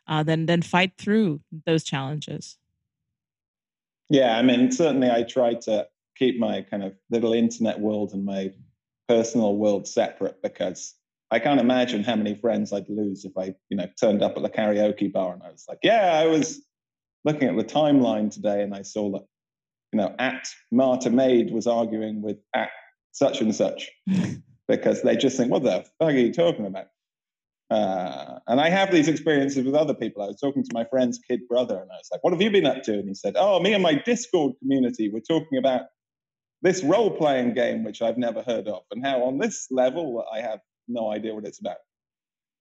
[0.08, 2.56] uh, than than fight through those challenges.
[4.08, 5.86] Yeah, I mean certainly I try to
[6.20, 8.52] keep my kind of little internet world and my
[9.08, 10.94] personal world separate because
[11.32, 14.42] I can't imagine how many friends I'd lose if I, you know, turned up at
[14.42, 16.60] the karaoke bar and I was like, yeah, I was
[17.24, 19.22] looking at the timeline today and I saw that,
[19.92, 22.70] you know, at Marta Maid was arguing with at
[23.12, 23.90] such and such
[24.68, 26.86] because they just think, what the fuck are you talking about?
[27.70, 30.22] Uh, and I have these experiences with other people.
[30.22, 32.50] I was talking to my friend's kid brother and I was like, what have you
[32.50, 32.94] been up to?
[32.94, 35.82] And he said, oh, me and my Discord community, we're talking about
[36.62, 40.40] this role playing game, which I've never heard of, and how on this level I
[40.40, 41.78] have no idea what it's about.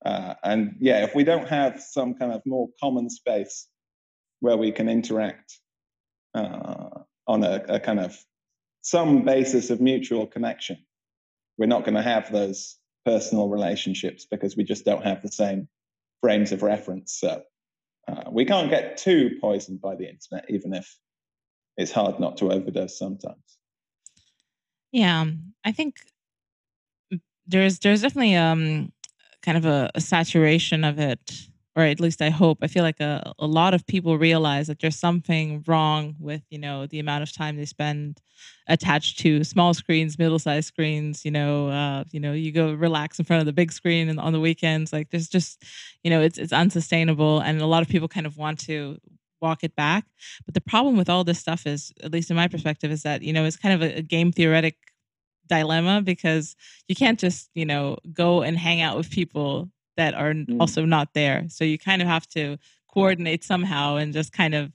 [0.06, 3.68] Uh, and yeah, if we don't have some kind of more common space
[4.40, 5.60] where we can interact
[6.34, 6.90] uh,
[7.28, 8.18] on a, a, kind of
[8.82, 10.78] some basis of mutual connection,
[11.58, 15.68] we're not going to have those personal relationships because we just don't have the same
[16.22, 17.18] frames of reference.
[17.20, 17.42] So
[18.08, 20.98] uh, we can't get too poisoned by the internet, even if
[21.76, 23.59] it's hard not to overdose sometimes.
[24.92, 25.26] Yeah,
[25.64, 25.96] I think
[27.48, 28.92] there's there's definitely um
[29.42, 31.20] kind of a, a saturation of it,
[31.76, 32.58] or at least I hope.
[32.62, 36.60] I feel like a, a lot of people realize that there's something wrong with, you
[36.60, 38.20] know, the amount of time they spend
[38.68, 41.24] attached to small screens, middle-sized screens.
[41.24, 44.20] You know, uh, you know, you go relax in front of the big screen and
[44.20, 44.92] on the weekends.
[44.92, 45.64] Like, there's just,
[46.04, 48.98] you know, it's it's unsustainable, and a lot of people kind of want to
[49.42, 50.06] walk it back.
[50.46, 53.22] But the problem with all this stuff is, at least in my perspective, is that
[53.22, 54.76] you know it's kind of a, a game theoretic
[55.48, 56.56] dilemma because
[56.88, 60.58] you can't just you know go and hang out with people that are mm.
[60.60, 61.46] also not there.
[61.50, 62.58] So you kind of have to
[62.94, 64.72] coordinate somehow and just kind of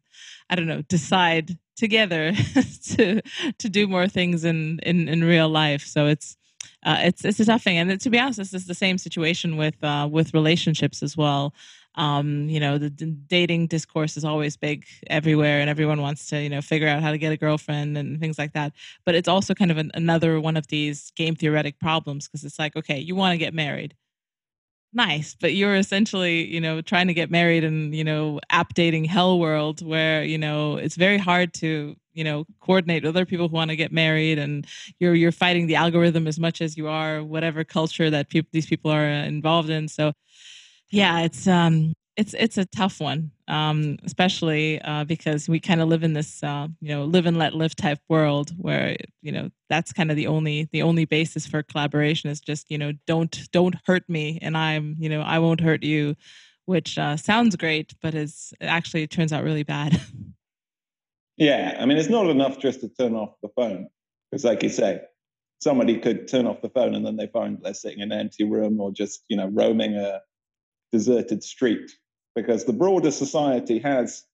[0.50, 2.32] I don't know decide together
[2.94, 3.20] to
[3.58, 5.86] to do more things in in in real life.
[5.86, 6.36] So it's
[6.84, 9.56] uh, it's it's a tough thing, and to be honest, this is the same situation
[9.56, 11.54] with uh, with relationships as well.
[11.96, 16.48] Um, you know, the, dating discourse is always big everywhere, and everyone wants to, you
[16.48, 18.72] know, figure out how to get a girlfriend and things like that.
[19.04, 22.58] But it's also kind of an, another one of these game theoretic problems because it's
[22.58, 23.94] like, okay, you want to get married,
[24.92, 29.04] nice, but you're essentially, you know, trying to get married in, you know, app dating
[29.04, 33.54] hell world where, you know, it's very hard to, you know, coordinate other people who
[33.56, 34.66] want to get married and
[35.00, 38.90] you're you're fighting the algorithm as much as you are whatever culture that these people
[38.90, 39.88] are involved in.
[39.88, 40.12] So
[40.94, 45.88] yeah, it's um it's it's a tough one, um, especially uh, because we kind of
[45.88, 49.50] live in this uh, you know live and let live type world where you know
[49.68, 53.50] that's kind of the only the only basis for collaboration is just you know don't
[53.50, 56.14] don't hurt me and I'm you know I won't hurt you,
[56.66, 60.00] which uh, sounds great but is actually turns out really bad.
[61.36, 63.88] Yeah, I mean it's not enough just to turn off the phone
[64.30, 65.00] because like you say,
[65.58, 68.44] somebody could turn off the phone and then they find they're sitting in an empty
[68.44, 70.20] room or just you know roaming a
[70.94, 71.90] deserted street
[72.36, 74.24] because the broader society has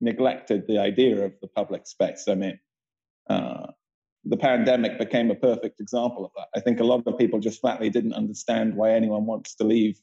[0.00, 2.24] neglected the idea of the public space.
[2.28, 2.58] I mean,
[3.28, 3.66] uh,
[4.24, 6.48] the pandemic became a perfect example of that.
[6.56, 10.00] I think a lot of people just flatly didn't understand why anyone wants to leave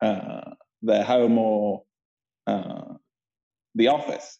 [0.00, 1.82] uh, their home or
[2.46, 2.94] uh,
[3.74, 4.38] the office.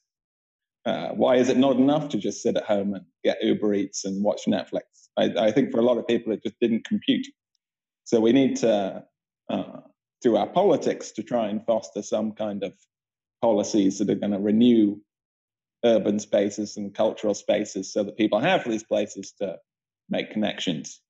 [0.84, 4.04] Uh, why is it not enough to just sit at home and get Uber Eats
[4.04, 4.86] and watch Netflix?
[5.16, 7.26] I, I think for a lot of people, it just didn't compute.
[8.04, 9.02] So we need to
[10.22, 12.72] through our politics to try and foster some kind of
[13.42, 14.96] policies that are going to renew
[15.84, 19.56] urban spaces and cultural spaces so that people have these places to
[20.08, 21.00] make connections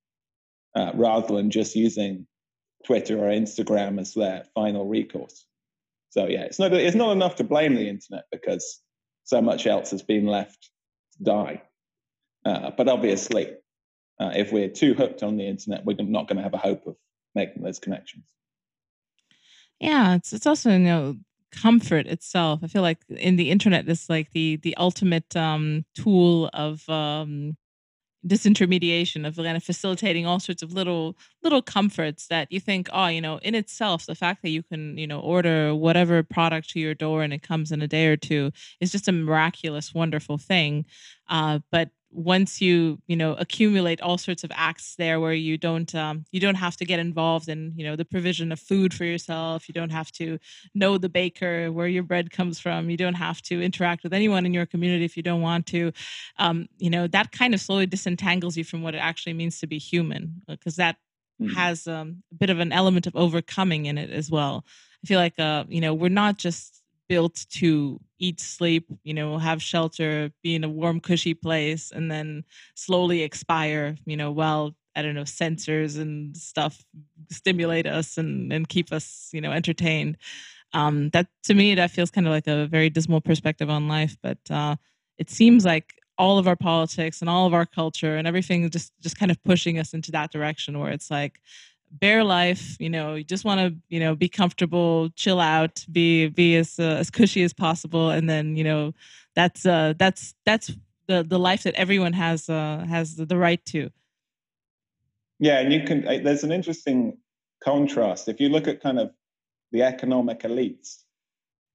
[0.75, 2.27] uh, rather than just using
[2.85, 5.47] Twitter or Instagram as their final recourse.
[6.11, 8.81] So yeah, it's not it's not enough to blame the internet because
[9.25, 10.71] so much else has been left
[11.16, 11.62] to die.
[12.45, 13.53] Uh, but obviously,
[14.21, 16.87] uh, if we're too hooked on the internet, we're not going to have a hope
[16.87, 16.97] of
[17.35, 18.25] making those connections.
[19.80, 21.16] Yeah, it's it's also you know
[21.52, 22.60] comfort itself.
[22.62, 27.56] I feel like in the internet, this like the the ultimate um, tool of um,
[28.26, 33.06] disintermediation of kind of facilitating all sorts of little little comforts that you think oh
[33.06, 36.80] you know in itself the fact that you can you know order whatever product to
[36.80, 40.38] your door and it comes in a day or two is just a miraculous wonderful
[40.38, 40.84] thing
[41.28, 45.94] uh, but once you you know accumulate all sorts of acts there where you don't
[45.94, 49.04] um, you don't have to get involved in you know the provision of food for
[49.04, 50.38] yourself you don't have to
[50.74, 54.46] know the baker where your bread comes from you don't have to interact with anyone
[54.46, 55.92] in your community if you don't want to
[56.38, 59.66] um, you know that kind of slowly disentangles you from what it actually means to
[59.66, 60.96] be human because that
[61.40, 61.52] mm-hmm.
[61.52, 64.64] has um, a bit of an element of overcoming in it as well
[65.04, 69.38] i feel like uh, you know we're not just built to eat, sleep, you know,
[69.38, 74.75] have shelter, be in a warm, cushy place, and then slowly expire, you know, while
[74.97, 76.83] I don't know, sensors and stuff
[77.31, 80.16] stimulate us and, and keep us, you know, entertained.
[80.73, 84.16] Um, that to me, that feels kind of like a very dismal perspective on life.
[84.23, 84.77] But uh,
[85.19, 88.92] it seems like all of our politics and all of our culture and everything just
[89.03, 91.40] just kind of pushing us into that direction where it's like
[91.90, 96.29] bare life you know you just want to you know be comfortable chill out be
[96.29, 98.11] be as uh, as cushy as possible.
[98.11, 98.92] And then you know
[99.35, 100.72] that's uh that's that's
[101.07, 103.90] the the life that everyone has uh has the, right to.
[105.38, 107.18] Yeah and you can there's an interesting
[107.62, 108.29] contrast.
[108.29, 109.12] If you look at kind of
[109.72, 111.03] the economic elites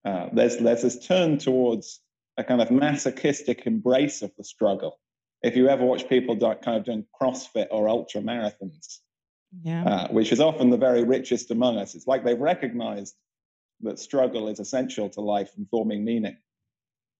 [0.04, 2.00] uh, there's there's this turn towards
[2.38, 5.00] a kind of masochistic embrace of the struggle.
[5.44, 9.00] If you ever watch people do, kind of doing crossfit or ultra marathons
[9.64, 9.84] yeah.
[9.84, 11.96] uh, which is often the very richest among us.
[11.96, 13.16] It's like they've recognized
[13.82, 16.38] that struggle is essential to life and forming meaning.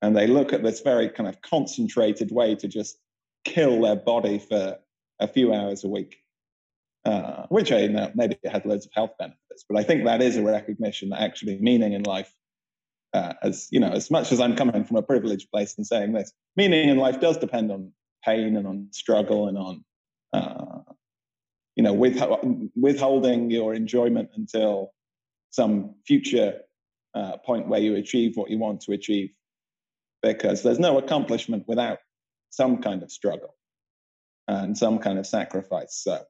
[0.02, 2.98] And they look at this very kind of concentrated way to just
[3.46, 4.78] kill their body for
[5.20, 6.18] a few hours a week,
[7.06, 9.66] uh, which I know maybe it had loads of health benefits.
[9.68, 12.34] But I think that is a recognition that actually meaning in life,
[13.14, 16.14] uh, as you know, as much as I'm coming from a privileged place and saying
[16.14, 17.92] this, meaning in life does depend on
[18.24, 19.84] pain and on struggle and on
[20.34, 20.81] uh,
[21.82, 22.22] you know, with,
[22.76, 24.94] withholding your enjoyment until
[25.50, 26.60] some future
[27.16, 29.32] uh, point where you achieve what you want to achieve,
[30.22, 31.98] because there's no accomplishment without
[32.52, 33.56] some kind of struggle
[34.48, 36.00] and some kind of sacrifice.
[36.04, 36.22] So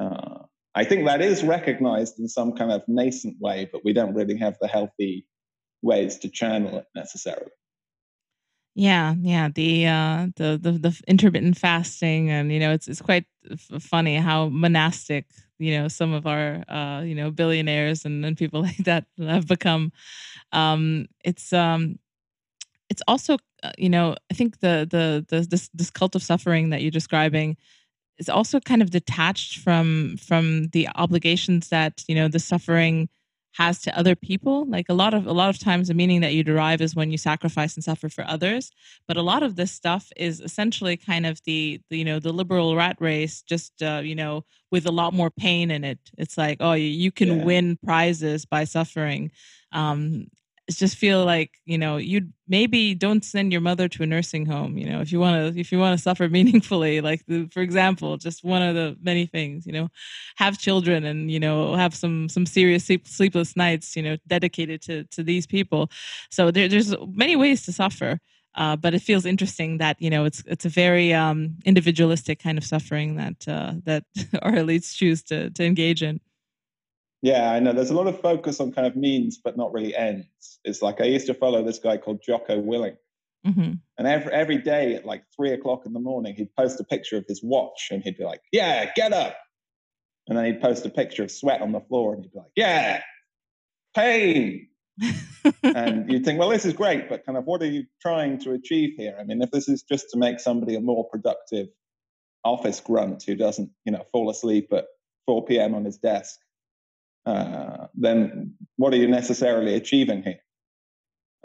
[0.00, 0.38] uh,
[0.74, 4.38] I think that is recognized in some kind of nascent way, but we don't really
[4.38, 5.26] have the healthy
[5.82, 7.52] ways to channel it necessarily.
[8.80, 13.24] Yeah, yeah, the uh, the the the intermittent fasting, and you know, it's it's quite
[13.50, 15.26] f- funny how monastic
[15.58, 19.48] you know some of our uh, you know billionaires and, and people like that have
[19.48, 19.90] become.
[20.52, 21.98] Um, it's um,
[22.90, 26.70] it's also uh, you know I think the the the this this cult of suffering
[26.70, 27.56] that you're describing
[28.18, 33.08] is also kind of detached from from the obligations that you know the suffering
[33.54, 34.66] has to other people.
[34.66, 37.10] Like a lot of a lot of times the meaning that you derive is when
[37.10, 38.70] you sacrifice and suffer for others.
[39.06, 42.32] But a lot of this stuff is essentially kind of the, the you know the
[42.32, 45.98] liberal rat race just uh, you know with a lot more pain in it.
[46.16, 47.44] It's like oh you, you can yeah.
[47.44, 49.30] win prizes by suffering.
[49.72, 50.28] Um
[50.76, 54.76] just feel like you know you maybe don't send your mother to a nursing home
[54.76, 57.60] you know if you want to if you want to suffer meaningfully like the, for
[57.60, 59.88] example just one of the many things you know
[60.36, 64.82] have children and you know have some some serious sleep, sleepless nights you know dedicated
[64.82, 65.90] to to these people.
[66.30, 68.18] So there, there's many ways to suffer
[68.54, 72.58] uh, but it feels interesting that you know it's it's a very um, individualistic kind
[72.58, 74.04] of suffering that uh, that
[74.42, 76.20] our elites choose to to engage in
[77.22, 77.72] yeah, I know.
[77.72, 80.60] There's a lot of focus on kind of means, but not really ends.
[80.64, 82.96] It's like I used to follow this guy called Jocko Willink.
[83.46, 83.72] Mm-hmm.
[83.98, 87.16] And every, every day at like three o'clock in the morning, he'd post a picture
[87.16, 89.36] of his watch and he'd be like, Yeah, get up.
[90.26, 92.52] And then he'd post a picture of sweat on the floor and he'd be like,
[92.56, 93.02] Yeah,
[93.96, 94.68] pain.
[95.62, 98.52] and you'd think, Well, this is great, but kind of what are you trying to
[98.52, 99.16] achieve here?
[99.18, 101.68] I mean, if this is just to make somebody a more productive
[102.44, 104.86] office grunt who doesn't, you know, fall asleep at
[105.26, 105.74] 4 p.m.
[105.74, 106.38] on his desk,
[107.26, 110.40] uh, then what are you necessarily achieving here?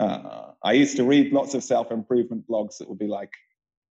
[0.00, 3.30] Uh, I used to read lots of self improvement blogs that would be like,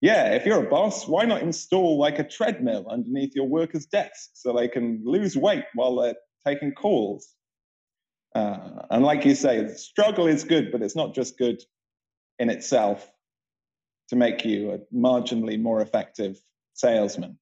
[0.01, 4.31] yeah, if you're a boss, why not install like a treadmill underneath your workers' desk
[4.33, 7.33] so they can lose weight while they're taking calls?
[8.35, 11.63] Uh, and like you say, struggle is good, but it's not just good
[12.37, 13.09] in itself
[14.09, 16.39] to make you a marginally more effective
[16.73, 17.39] salesman.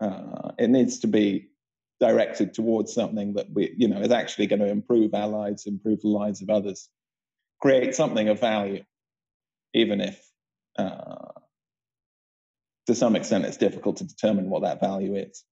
[0.00, 1.48] Uh, it needs to be
[2.02, 6.00] directed towards something that we, you know, is actually going to improve our lives, improve
[6.00, 6.88] the lives of others,
[7.60, 8.82] create something of value,
[9.72, 10.20] even if
[10.76, 11.30] uh,
[12.88, 15.44] to some extent it's difficult to determine what that value is.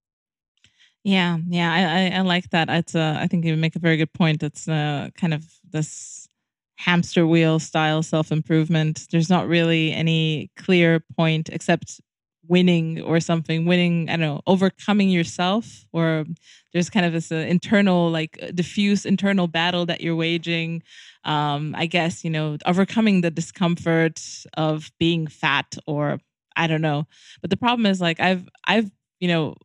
[1.05, 2.69] Yeah, yeah, I, I, I like that.
[2.69, 4.43] It's uh, I think you make a very good point.
[4.43, 6.27] It's uh, kind of this
[6.75, 9.07] hamster wheel style self improvement.
[9.09, 12.01] There's not really any clear point except
[12.47, 16.25] winning or something winning i don't know overcoming yourself or
[16.73, 20.81] there's kind of this uh, internal like uh, diffuse internal battle that you're waging.
[21.23, 24.19] Um i guess you know overcoming the discomfort
[24.55, 26.19] of being fat or
[26.55, 27.07] i don't know.
[27.41, 29.55] But the problem is like i've i've you know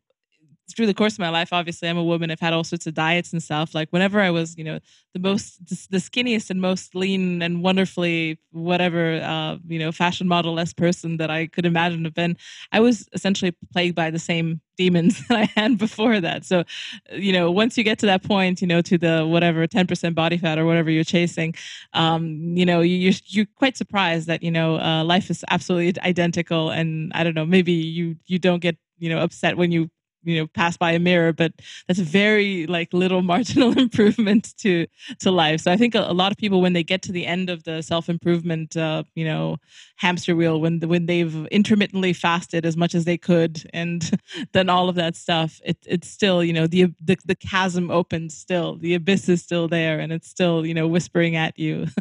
[0.75, 2.29] through the course of my life, obviously, I'm a woman.
[2.29, 3.73] I've had all sorts of diets and stuff.
[3.73, 4.79] Like whenever I was, you know,
[5.13, 10.53] the most, the skinniest and most lean and wonderfully whatever, uh, you know, fashion model
[10.53, 12.35] less person that I could imagine have been,
[12.71, 16.45] I was essentially plagued by the same demons that I had before that.
[16.45, 16.63] So,
[17.11, 20.37] you know, once you get to that point, you know, to the whatever 10% body
[20.37, 21.55] fat or whatever you're chasing,
[21.93, 26.71] um, you know, you're, you're quite surprised that, you know, uh, life is absolutely identical.
[26.71, 29.89] And I don't know, maybe you, you don't get, you know, upset when you
[30.23, 31.51] you know pass by a mirror but
[31.87, 34.87] that's very like little marginal improvement to
[35.19, 35.61] to life.
[35.61, 37.63] So i think a, a lot of people when they get to the end of
[37.63, 39.57] the self improvement uh, you know
[39.97, 44.11] hamster wheel when when they've intermittently fasted as much as they could and
[44.53, 48.35] done all of that stuff it, it's still you know the, the the chasm opens
[48.35, 51.87] still the abyss is still there and it's still you know whispering at you.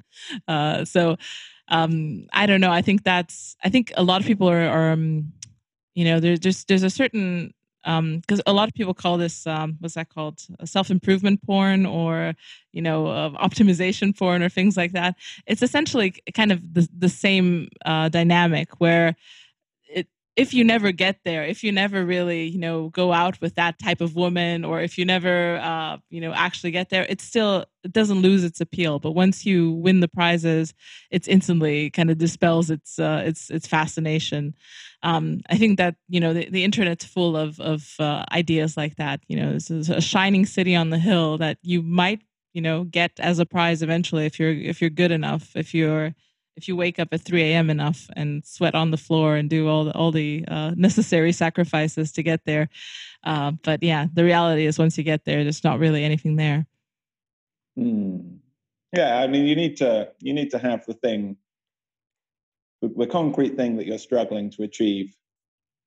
[0.48, 1.16] Uh, so
[1.68, 2.70] um i don't know.
[2.70, 5.33] I think that's i think a lot of people are, are um,
[5.94, 7.52] you know there's there's there's a certain
[7.87, 11.87] because um, a lot of people call this um, what's that called self improvement porn
[11.87, 12.35] or
[12.72, 15.14] you know uh, optimization porn or things like that.
[15.46, 19.14] It's essentially kind of the the same uh, dynamic where
[20.37, 23.79] if you never get there, if you never really, you know, go out with that
[23.79, 27.64] type of woman, or if you never, uh, you know, actually get there, it still
[27.85, 28.99] it doesn't lose its appeal.
[28.99, 30.75] But once you win the prizes,
[31.11, 34.55] it's instantly kind of dispels its uh, its its fascination.
[35.03, 38.96] Um, I think that you know the, the internet's full of of uh, ideas like
[38.96, 39.20] that.
[39.29, 42.85] You know, this is a shining city on the hill that you might you know
[42.85, 46.15] get as a prize eventually if you're if you're good enough, if you're
[46.57, 47.71] if you wake up at 3 a.m.
[47.71, 52.13] enough and sweat on the floor and do all the, all the uh, necessary sacrifices
[52.13, 52.69] to get there.
[53.23, 56.67] Uh, but yeah, the reality is once you get there, there's not really anything there.
[57.77, 58.37] Hmm.
[58.94, 61.37] Yeah, I mean, you need to you need to have the thing,
[62.81, 65.15] the, the concrete thing that you're struggling to achieve,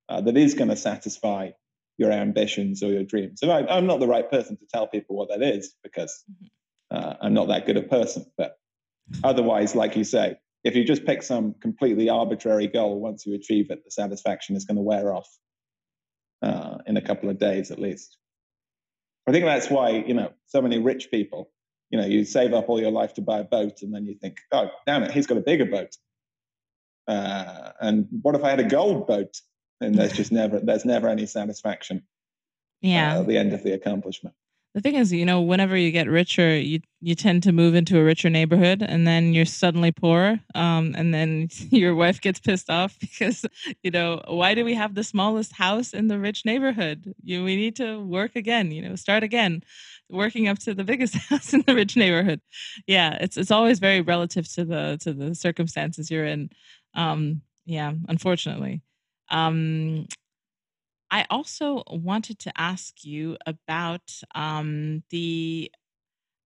[0.09, 1.51] uh, that is going to satisfy
[1.97, 3.41] your ambitions or your dreams.
[3.41, 6.97] And I, am not the right person to tell people what that is because mm-hmm.
[6.97, 8.25] uh, I'm not that good a person.
[8.37, 8.57] But
[9.23, 13.71] otherwise, like you say, if you just pick some completely arbitrary goal, once you achieve
[13.71, 15.29] it, the satisfaction is going to wear off
[16.41, 18.17] uh, in a couple of days at least.
[19.27, 21.51] I think that's why you know so many rich people.
[21.91, 24.15] You know, you save up all your life to buy a boat, and then you
[24.15, 25.95] think, "Oh, damn it, he's got a bigger boat."
[27.07, 29.35] Uh, and what if I had a gold boat?
[29.81, 32.03] And there's just never there's never any satisfaction.
[32.81, 34.35] Yeah, uh, at the end of the accomplishment
[34.75, 37.97] the thing is, you know, whenever you get richer, you you tend to move into
[37.99, 42.69] a richer neighborhood, and then you're suddenly poor, um, and then your wife gets pissed
[42.69, 43.45] off because
[43.83, 47.13] you know why do we have the smallest house in the rich neighborhood?
[47.23, 49.63] You we need to work again, you know, start again,
[50.09, 52.41] working up to the biggest house in the rich neighborhood.
[52.87, 56.49] Yeah, it's it's always very relative to the to the circumstances you're in.
[56.93, 58.81] Um, yeah, unfortunately.
[59.31, 60.07] Um,
[61.11, 65.71] I also wanted to ask you about um, the.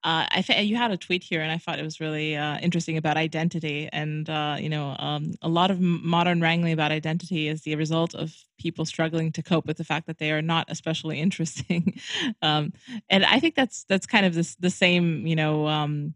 [0.05, 2.57] Uh, I th- you had a tweet here, and I thought it was really uh,
[2.59, 3.87] interesting about identity.
[3.93, 8.13] And uh, you know, um, a lot of modern wrangling about identity is the result
[8.13, 11.99] of people struggling to cope with the fact that they are not especially interesting.
[12.41, 12.73] um,
[13.09, 16.15] and I think that's that's kind of this, the same, you know, um,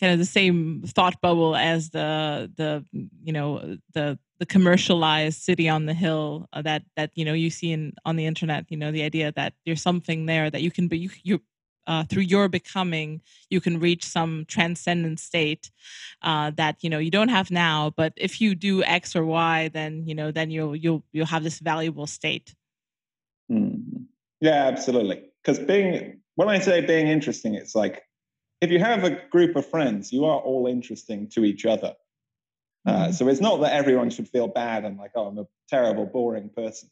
[0.00, 2.84] kind of the same thought bubble as the the
[3.22, 7.50] you know the the commercialized city on the hill uh, that that you know you
[7.50, 10.70] see in on the internet you know the idea that there's something there that you
[10.70, 11.40] can be you, you
[11.86, 13.20] uh, through your becoming
[13.50, 15.70] you can reach some transcendent state
[16.22, 19.68] uh, that you know you don't have now but if you do x or y
[19.72, 22.54] then you know then you'll you'll you'll have this valuable state
[23.50, 23.82] mm.
[24.40, 28.04] yeah absolutely because being when i say being interesting it's like
[28.60, 31.94] if you have a group of friends, you are all interesting to each other.
[32.86, 33.12] Uh, mm-hmm.
[33.12, 36.50] so it's not that everyone should feel bad and like, oh, I'm a terrible, boring
[36.50, 36.90] person,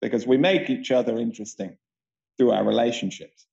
[0.00, 1.76] because we make each other interesting
[2.38, 3.46] through our relationships.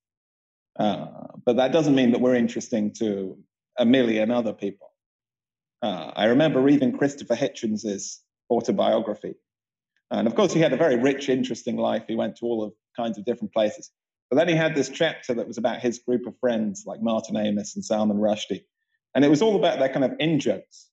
[0.77, 1.07] Uh,
[1.45, 3.37] but that doesn't mean that we're interesting to
[3.77, 4.91] a million other people.
[5.81, 9.35] Uh, I remember reading Christopher Hitchens's autobiography.
[10.11, 12.03] And of course, he had a very rich, interesting life.
[12.07, 13.91] He went to all of kinds of different places.
[14.29, 17.35] But then he had this chapter that was about his group of friends, like Martin
[17.35, 18.63] Amis and Salman Rushdie.
[19.13, 20.87] And it was all about their kind of in jokes,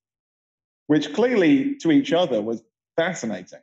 [0.90, 2.64] which clearly to each other was
[2.96, 3.60] fascinating.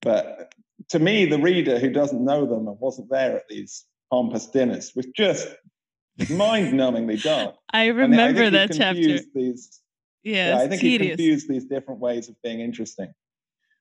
[0.00, 0.54] But
[0.88, 4.96] to me, the reader who doesn't know them and wasn't there at these pompous dinners
[4.96, 5.46] was just
[6.30, 7.62] mind-numbingly dull.
[7.74, 9.18] I remember I that chapter.
[9.34, 9.82] These,
[10.22, 11.02] yeah, I think tedious.
[11.02, 13.12] he confused these different ways of being interesting.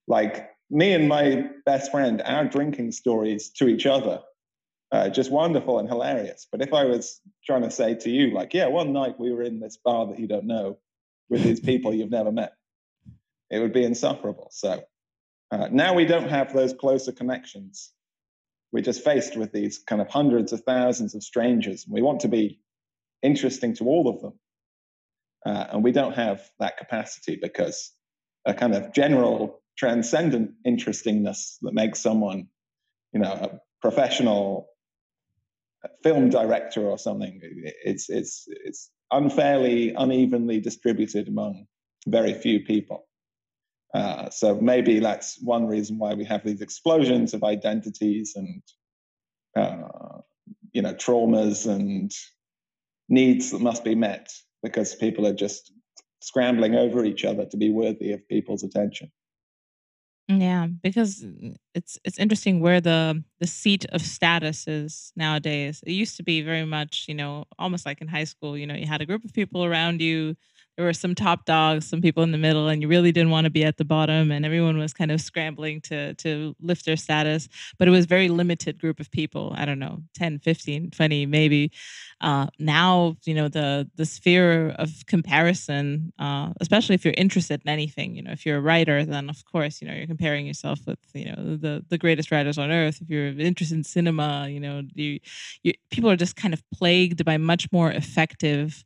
[0.09, 4.19] Like me and my best friend, our drinking stories to each other
[4.91, 6.45] uh, just wonderful and hilarious.
[6.51, 9.43] But if I was trying to say to you, like, yeah, one night we were
[9.43, 10.77] in this bar that you don't know
[11.29, 12.53] with these people you've never met,
[13.49, 14.49] it would be insufferable.
[14.51, 14.83] So
[15.51, 17.91] uh, now we don't have those closer connections.
[18.71, 21.85] We're just faced with these kind of hundreds of thousands of strangers.
[21.85, 22.59] And we want to be
[23.21, 24.33] interesting to all of them.
[25.45, 27.91] Uh, and we don't have that capacity because
[28.45, 32.47] a kind of general transcendent interestingness that makes someone,
[33.13, 34.67] you know, a professional
[36.03, 37.39] film director or something.
[37.41, 41.65] It's it's it's unfairly, unevenly distributed among
[42.07, 43.07] very few people.
[43.93, 48.61] Uh, so maybe that's one reason why we have these explosions of identities and
[49.55, 50.19] uh,
[50.73, 52.11] you know traumas and
[53.07, 54.31] needs that must be met
[54.61, 55.71] because people are just
[56.21, 59.11] scrambling over each other to be worthy of people's attention.
[60.31, 65.81] Yeah, because mm, it's it's interesting where the the seat of status is nowadays.
[65.87, 68.75] It used to be very much, you know, almost like in high school, you know,
[68.75, 70.35] you had a group of people around you
[70.79, 73.43] there were some top dogs, some people in the middle, and you really didn't want
[73.43, 74.31] to be at the bottom.
[74.31, 77.49] And everyone was kind of scrambling to to lift their status.
[77.77, 79.51] But it was very limited group of people.
[79.57, 81.73] I don't know, 10, 15, 20, maybe.
[82.21, 87.69] Uh, now, you know, the the sphere of comparison, uh, especially if you're interested in
[87.69, 90.79] anything, you know, if you're a writer, then of course, you know, you're comparing yourself
[90.87, 93.01] with, you know, the the greatest writers on earth.
[93.01, 95.19] If you're interested in cinema, you know, you,
[95.61, 98.85] you people are just kind of plagued by much more effective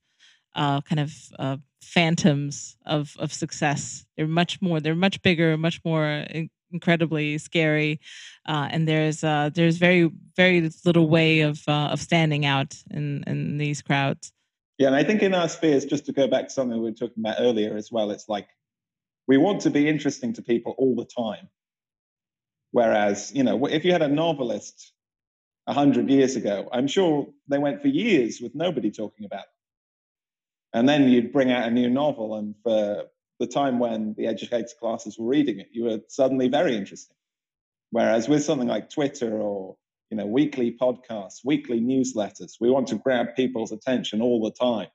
[0.55, 4.05] uh, kind of uh, phantoms of of success.
[4.15, 4.79] They're much more.
[4.79, 7.99] They're much bigger, much more in- incredibly scary,
[8.47, 13.23] uh, and there's uh, there's very very little way of uh, of standing out in
[13.27, 14.31] in these crowds.
[14.77, 16.91] Yeah, and I think in our spheres, just to go back to something we were
[16.91, 18.47] talking about earlier as well, it's like
[19.27, 21.47] we want to be interesting to people all the time.
[22.71, 24.93] Whereas, you know, if you had a novelist
[25.67, 29.45] a hundred years ago, I'm sure they went for years with nobody talking about
[30.73, 33.05] And then you'd bring out a new novel, and for
[33.39, 37.15] the time when the educated classes were reading it, you were suddenly very interesting.
[37.91, 39.75] Whereas with something like Twitter or
[40.09, 44.87] you know weekly podcasts, weekly newsletters, we want to grab people's attention all the time.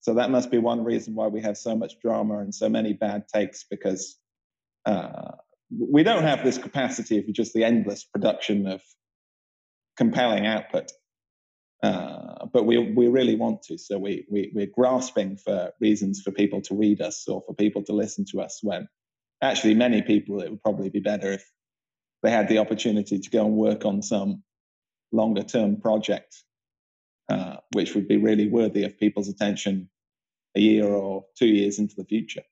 [0.00, 2.92] So that must be one reason why we have so much drama and so many
[2.92, 4.16] bad takes because
[4.86, 5.32] uh,
[5.70, 8.80] we don't have this capacity for just the endless production of
[9.96, 10.92] compelling output.
[11.82, 13.78] Uh, but we we really want to.
[13.78, 17.82] So we, we we're grasping for reasons for people to read us or for people
[17.84, 18.60] to listen to us.
[18.62, 18.88] When
[19.42, 21.48] actually, many people it would probably be better if
[22.22, 24.42] they had the opportunity to go and work on some
[25.12, 26.42] longer term project,
[27.28, 29.88] uh, which would be really worthy of people's attention
[30.56, 32.42] a year or two years into the future.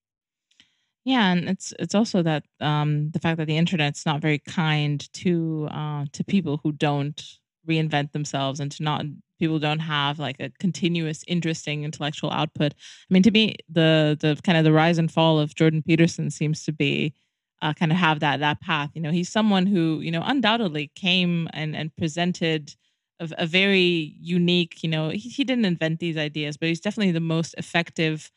[1.05, 5.01] Yeah, and it's it's also that um, the fact that the internet's not very kind
[5.15, 7.23] to uh, to people who don't
[7.69, 9.05] reinvent themselves and to not
[9.39, 12.73] people don't have like a continuous interesting intellectual output.
[12.73, 16.31] I mean, to me, the the kind of the rise and fall of Jordan Peterson
[16.31, 17.15] seems to be
[17.63, 18.91] uh, kind of have that that path.
[18.95, 22.75] You know, he's someone who you know undoubtedly came and and presented
[23.21, 24.83] a, a very unique.
[24.83, 28.31] You know, he, he didn't invent these ideas, but he's definitely the most effective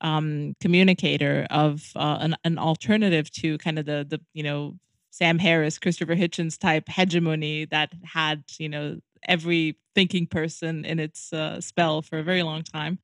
[0.00, 4.76] um, communicator of uh, an, an alternative to kind of the the you know
[5.10, 11.32] Sam Harris, Christopher Hitchens type hegemony that had you know every thinking person in its
[11.32, 12.98] uh, spell for a very long time.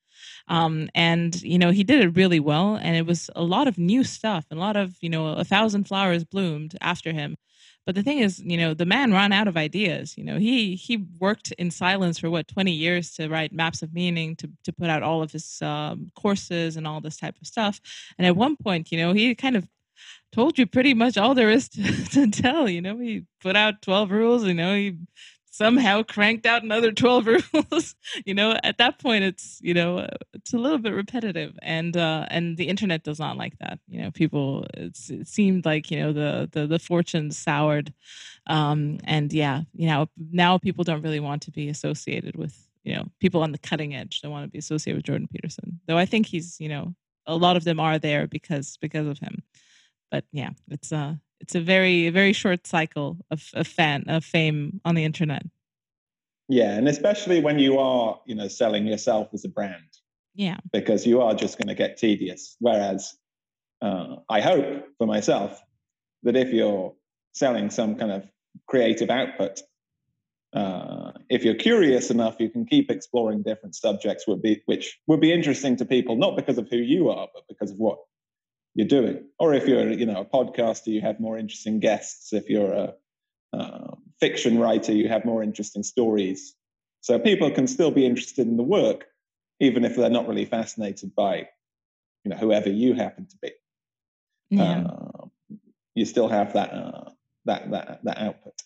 [0.48, 3.78] Um, and you know he did it really well, and it was a lot of
[3.78, 7.36] new stuff, and a lot of you know a thousand flowers bloomed after him.
[7.84, 10.18] But the thing is, you know, the man ran out of ideas.
[10.18, 13.92] You know, he he worked in silence for what twenty years to write maps of
[13.94, 17.46] meaning, to to put out all of his um, courses and all this type of
[17.46, 17.80] stuff.
[18.18, 19.68] And at one point, you know, he kind of
[20.32, 22.68] told you pretty much all there is to, to tell.
[22.68, 24.44] You know, he put out twelve rules.
[24.44, 24.96] You know, he
[25.56, 27.94] somehow cranked out another 12 rules
[28.26, 32.26] you know at that point it's you know it's a little bit repetitive and uh
[32.28, 34.94] and the internet does not like that you know people it
[35.26, 37.92] seemed like you know the the, the fortunes soured
[38.48, 42.94] um and yeah you know now people don't really want to be associated with you
[42.94, 45.96] know people on the cutting edge don't want to be associated with jordan peterson though
[45.96, 46.94] i think he's you know
[47.26, 49.42] a lot of them are there because because of him
[50.10, 54.80] but yeah it's uh it's a very very short cycle of, of fan of fame
[54.84, 55.42] on the internet.
[56.48, 59.98] Yeah, and especially when you are, you know, selling yourself as a brand.
[60.34, 60.58] Yeah.
[60.72, 62.56] Because you are just going to get tedious.
[62.60, 63.16] Whereas
[63.82, 65.60] uh, I hope for myself
[66.22, 66.94] that if you're
[67.32, 68.28] selling some kind of
[68.68, 69.60] creative output,
[70.52, 75.20] uh, if you're curious enough, you can keep exploring different subjects, would be, which would
[75.20, 77.98] be interesting to people, not because of who you are, but because of what
[78.76, 79.24] you're doing.
[79.38, 82.32] Or if you're, you know, a podcaster, you have more interesting guests.
[82.34, 82.94] If you're a
[83.52, 86.54] uh, fiction writer, you have more interesting stories.
[87.00, 89.06] So people can still be interested in the work,
[89.60, 91.48] even if they're not really fascinated by,
[92.24, 93.50] you know, whoever you happen to be.
[94.50, 94.84] Yeah.
[94.84, 95.26] Uh,
[95.94, 97.10] you still have that uh,
[97.46, 98.62] that that that output.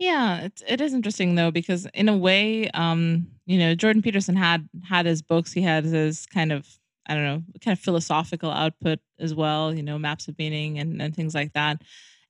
[0.00, 4.34] Yeah, it's it is interesting though because in a way, um, you know, Jordan Peterson
[4.34, 5.52] had had his books.
[5.52, 6.66] He had his kind of
[7.08, 11.00] I don't know, kind of philosophical output as well, you know, maps of meaning and,
[11.00, 11.82] and things like that.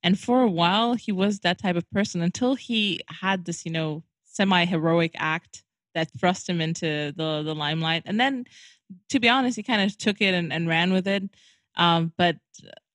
[0.03, 3.73] And for a while, he was that type of person until he had this, you
[3.73, 5.65] know, semi heroic act
[5.95, 8.03] that thrust him into the, the limelight.
[8.07, 8.45] And then,
[9.09, 11.25] to be honest, he kind of took it and, and ran with it.
[11.77, 12.37] Um, but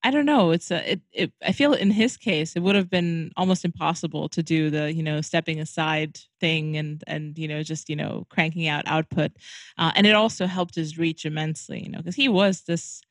[0.03, 0.49] I don't know.
[0.51, 4.29] It's a, it, it, I feel in his case, it would have been almost impossible
[4.29, 8.25] to do the, you know, stepping aside thing and, and, you know, just, you know,
[8.29, 9.31] cranking out output.
[9.77, 13.01] Uh, and it also helped his reach immensely, you know, because he was this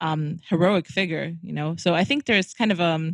[0.00, 1.76] um, heroic figure, you know.
[1.76, 3.12] So I think there's kind of, a,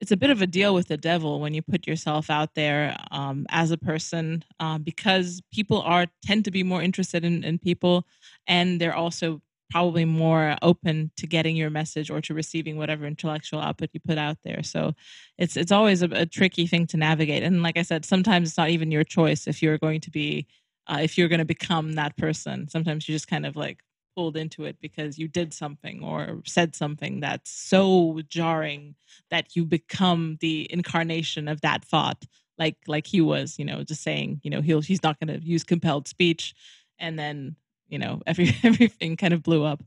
[0.00, 2.96] it's a bit of a deal with the devil when you put yourself out there
[3.10, 7.58] um, as a person uh, because people are tend to be more interested in, in
[7.58, 8.06] people
[8.46, 9.40] and they're also
[9.74, 14.18] probably more open to getting your message or to receiving whatever intellectual output you put
[14.18, 14.62] out there.
[14.62, 14.94] So
[15.36, 17.42] it's it's always a, a tricky thing to navigate.
[17.42, 20.46] And like I said, sometimes it's not even your choice if you're going to be
[20.86, 22.68] uh, if you're going to become that person.
[22.68, 23.80] Sometimes you just kind of like
[24.14, 28.94] pulled into it because you did something or said something that's so jarring
[29.32, 32.24] that you become the incarnation of that thought
[32.56, 35.44] like like he was you know just saying you know he'll he's not going to
[35.44, 36.54] use compelled speech
[37.00, 37.56] and then
[37.94, 39.80] you know every everything kind of blew up.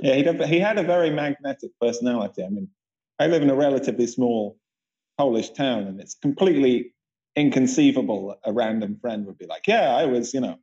[0.00, 2.44] Yeah he, he had a very magnetic personality.
[2.44, 2.68] I mean
[3.18, 4.58] i live in a relatively small
[5.18, 6.92] polish town and it's completely
[7.34, 10.56] inconceivable a random friend would be like yeah i was you know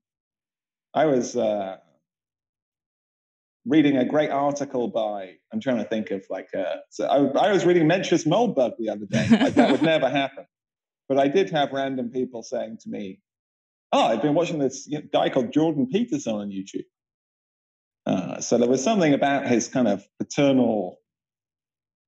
[0.94, 1.78] i was uh,
[3.66, 7.52] reading a great article by i'm trying to think of like uh, so I, I
[7.52, 9.28] was reading mencius moldbug the other day.
[9.30, 10.46] Like that would never happen.
[11.08, 13.20] But i did have random people saying to me
[13.94, 16.86] oh, I've been watching this guy called Jordan Peterson on YouTube.
[18.06, 20.98] Uh, so there was something about his kind of paternal,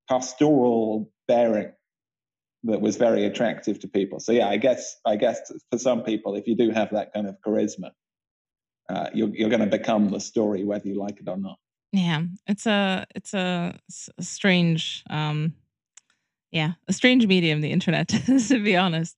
[0.10, 1.72] pastoral bearing
[2.64, 4.20] that was very attractive to people.
[4.20, 5.40] So yeah, I guess I guess
[5.72, 7.92] for some people, if you do have that kind of charisma,
[8.90, 11.58] uh, you're you're going to become the story whether you like it or not.
[11.94, 13.80] Yeah, it's a it's a,
[14.20, 15.54] strange, um,
[16.52, 18.08] yeah, a strange medium, the internet,
[18.48, 19.16] to be honest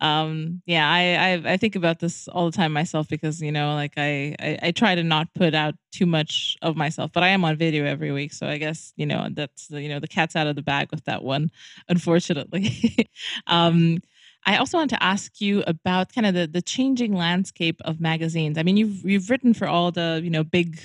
[0.00, 3.74] um yeah I, I i think about this all the time myself because you know
[3.74, 7.28] like I, I, I try to not put out too much of myself but i
[7.28, 10.08] am on video every week so i guess you know that's the, you know the
[10.08, 11.50] cat's out of the bag with that one
[11.88, 12.70] unfortunately.
[13.46, 13.98] Um
[14.46, 18.56] I also want to ask you about kind of the, the changing landscape of magazines.
[18.56, 20.80] I mean, you've you've written for all the you know big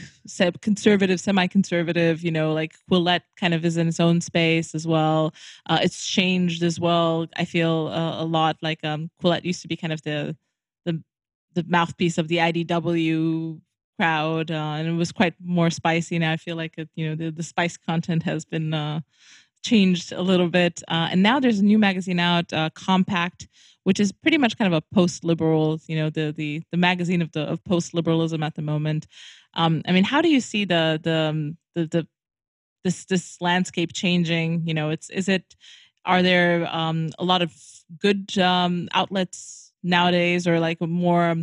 [0.62, 2.22] conservative, semi-conservative.
[2.22, 5.34] You know, like Quillette kind of is in its own space as well.
[5.68, 7.28] Uh, it's changed as well.
[7.38, 10.36] I feel uh, a lot like um, Quillette used to be kind of the
[10.86, 11.01] the
[11.53, 13.62] the mouthpiece of the IDW
[13.97, 16.20] crowd, uh, and it was quite more spicy.
[16.20, 18.99] Now I feel like it, you know the the spice content has been uh,
[19.66, 20.84] changed a little bit.
[20.88, 23.47] Uh, and now there's a new magazine out, uh, Compact,
[23.84, 27.32] which is pretty much kind of a post-liberal, you know, the the the magazine of
[27.32, 29.07] the of post-liberalism at the moment.
[29.55, 32.07] Um, I mean, how do you see the the um, the, the
[32.84, 34.68] this this landscape changing?
[34.68, 35.55] You know, it's is it
[36.05, 37.51] are there um, a lot of
[37.99, 41.36] good um, outlets nowadays, or like more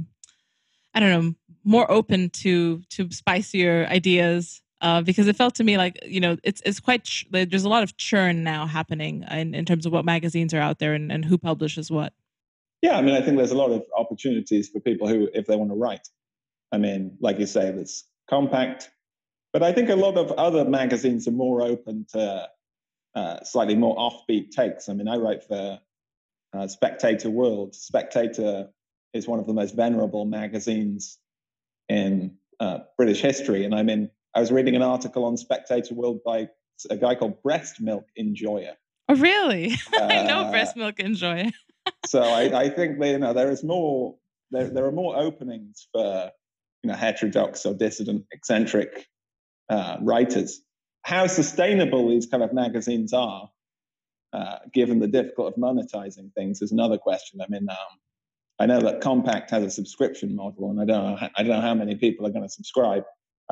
[0.95, 5.79] I don't know, more open to to spicier ideas uh, because it felt to me
[5.79, 9.55] like you know it's it's quite ch- there's a lot of churn now happening in,
[9.55, 12.13] in terms of what magazines are out there and, and who publishes what.
[12.83, 15.55] Yeah, I mean, I think there's a lot of opportunities for people who, if they
[15.55, 16.09] want to write.
[16.73, 18.91] I mean, like you say, it's compact,
[19.53, 22.49] but I think a lot of other magazines are more open to
[23.15, 24.89] uh, slightly more offbeat takes.
[24.89, 25.79] I mean, I write for
[26.55, 27.77] uh, Spectator World.
[27.77, 28.71] Spectator
[29.15, 31.19] is one of the most venerable magazines
[31.89, 36.21] in uh, British history, and I'm in I was reading an article on Spectator World
[36.25, 36.49] by
[36.91, 38.75] a guy called Breast Milk Enjoyer.
[39.09, 39.75] Oh, really?
[39.95, 41.51] Uh, I know uh, Breast Milk Enjoyer.
[42.07, 44.17] so I, I think that, you know there is more
[44.51, 46.31] there, there are more openings for
[46.83, 49.07] you know heterodox or dissident eccentric
[49.69, 50.61] uh, writers.
[51.03, 53.51] How sustainable these kind of magazines are,
[54.33, 57.41] uh, given the difficult of monetizing things, is another question.
[57.41, 57.77] I mean, um,
[58.59, 61.61] I know that Compact has a subscription model, and I don't know, I don't know
[61.61, 63.03] how many people are going to subscribe.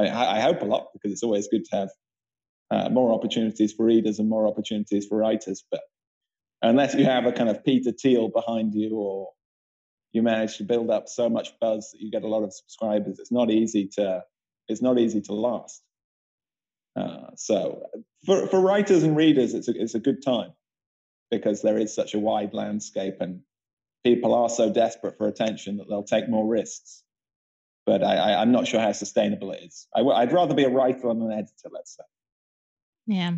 [0.08, 1.88] I, I hope a lot because it's always good to have
[2.70, 5.64] uh, more opportunities for readers and more opportunities for writers.
[5.70, 5.80] But
[6.62, 9.30] unless you have a kind of Peter Thiel behind you or
[10.12, 13.18] you manage to build up so much buzz that you get a lot of subscribers,
[13.18, 14.22] it's not easy to
[14.68, 15.82] it's not easy to last.
[16.94, 17.82] Uh, so
[18.24, 20.52] for, for writers and readers, it's a, it's a good time
[21.30, 23.40] because there is such a wide landscape and
[24.04, 27.02] people are so desperate for attention that they'll take more risks
[27.86, 29.86] but I, am not sure how sustainable it is.
[29.94, 32.04] I, would rather be a writer than an editor, let's say.
[33.06, 33.32] Yeah.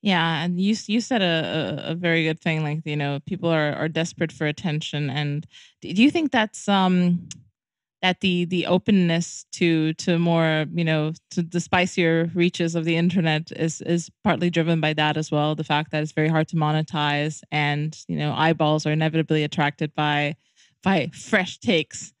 [0.00, 2.64] Yeah, and you you said a, a, a, very good thing.
[2.64, 5.46] Like you know, people are, are desperate for attention, and
[5.80, 7.28] do you think that's um
[8.02, 12.96] that the the openness to to more you know to the spicier reaches of the
[12.96, 15.54] internet is is partly driven by that as well.
[15.54, 19.94] The fact that it's very hard to monetize, and you know, eyeballs are inevitably attracted
[19.94, 20.34] by
[20.82, 22.12] by fresh takes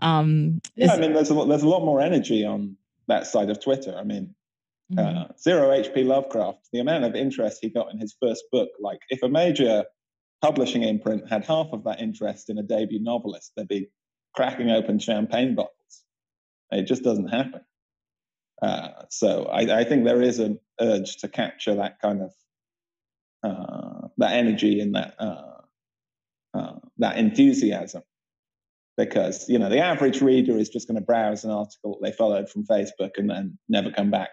[0.00, 2.76] um, yeah, I mean, there's a lot, there's a lot more energy on
[3.08, 3.96] that side of Twitter.
[3.96, 4.34] I mean,
[4.92, 5.18] mm-hmm.
[5.18, 9.00] uh, Zero HP Lovecraft, the amount of interest he got in his first book, like
[9.10, 9.84] if a major
[10.42, 13.90] publishing imprint had half of that interest in a debut novelist, they'd be
[14.34, 16.04] cracking open champagne bottles.
[16.70, 17.60] It just doesn't happen.
[18.62, 22.32] Uh, so I, I, think there is an urge to capture that kind of
[23.42, 25.60] uh, that energy and that uh,
[26.52, 28.02] uh, that enthusiasm
[28.96, 32.48] because you know the average reader is just going to browse an article they followed
[32.48, 34.30] from Facebook and then never come back.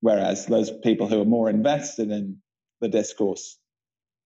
[0.00, 2.38] Whereas those people who are more invested in
[2.80, 3.58] the discourse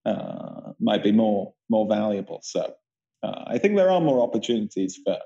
[0.05, 2.41] uh, might be more more valuable.
[2.43, 2.75] So
[3.23, 5.19] uh, I think there are more opportunities for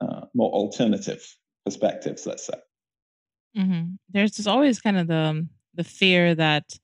[0.00, 1.22] uh, more alternative
[1.64, 2.26] perspectives.
[2.26, 2.58] Let's say.
[3.56, 3.94] Mm-hmm.
[4.10, 6.78] There's always kind of the the fear that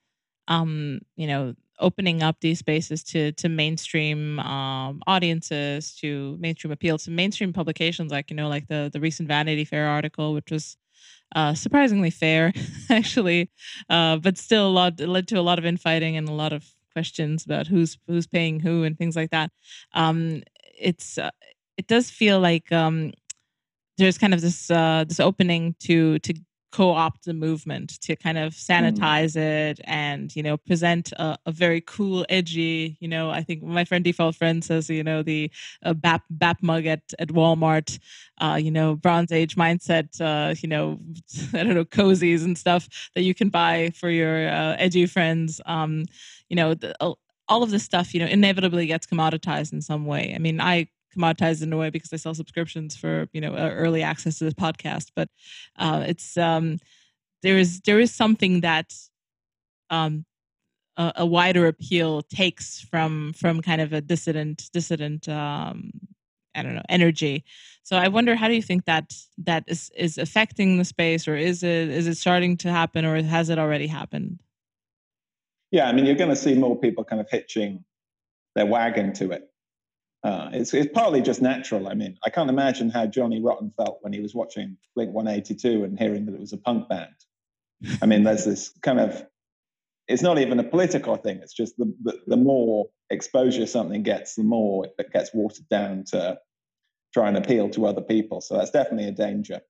[0.49, 6.99] um, you know opening up these spaces to to mainstream um, audiences, to mainstream appeal,
[6.99, 10.77] to mainstream publications, like you know, like the the recent Vanity Fair article, which was
[11.35, 12.53] uh, surprisingly fair,
[12.91, 13.51] actually,
[13.91, 16.65] uh, but still a lot led to a lot of infighting and a lot of
[16.93, 19.51] questions about who's who's paying who and things like that.
[19.93, 20.43] Um,
[20.79, 21.31] it's uh,
[21.77, 23.13] it does feel like um,
[23.99, 26.35] there's kind of this uh, this opening to to
[26.73, 28.57] co-opt the movement to kind of Mm.
[28.57, 33.63] sanitize it and you know present a, a very cool edgy you know i think
[33.63, 35.51] my friend default friend says you know the
[35.85, 37.99] uh, bap bap mug at at walmart
[38.41, 40.99] uh you know bronze age mindset uh you know
[41.55, 45.61] i don't know cozies and stuff that you can buy for your uh, edgy friends
[45.67, 46.05] um
[46.49, 46.95] you know the,
[47.49, 50.87] all of this stuff you know inevitably gets commoditized in some way i mean i
[51.17, 54.45] commoditized in a way because I sell subscriptions for you know uh, early access to
[54.45, 55.13] this podcast.
[55.15, 55.29] But
[55.79, 56.79] uh, it's um,
[57.43, 58.95] there is there is something that
[59.91, 60.25] um,
[60.97, 65.91] a, a, wider appeal takes from from kind of a dissident dissident um,
[66.55, 67.45] I don't know energy.
[67.83, 71.37] So I wonder how do you think that that is is affecting the space, or
[71.37, 74.41] is it is it starting to happen, or has it already happened?
[75.71, 77.85] Yeah, I mean, you're going to see more people kind of hitching
[78.55, 79.51] their wagon to it.
[80.25, 81.89] Uh, it's, it's partly just natural.
[81.89, 85.85] I mean, I can't imagine how Johnny Rotten felt when he was watching Blink 182
[85.85, 87.15] and hearing that it was a punk band.
[88.03, 89.25] I mean, there's this kind of,
[90.09, 91.39] it's not even a political thing.
[91.43, 96.05] It's just the, the, the more exposure something gets, the more it gets watered down
[96.09, 96.39] to
[97.13, 98.41] try and appeal to other people.
[98.41, 99.61] So that's definitely a danger.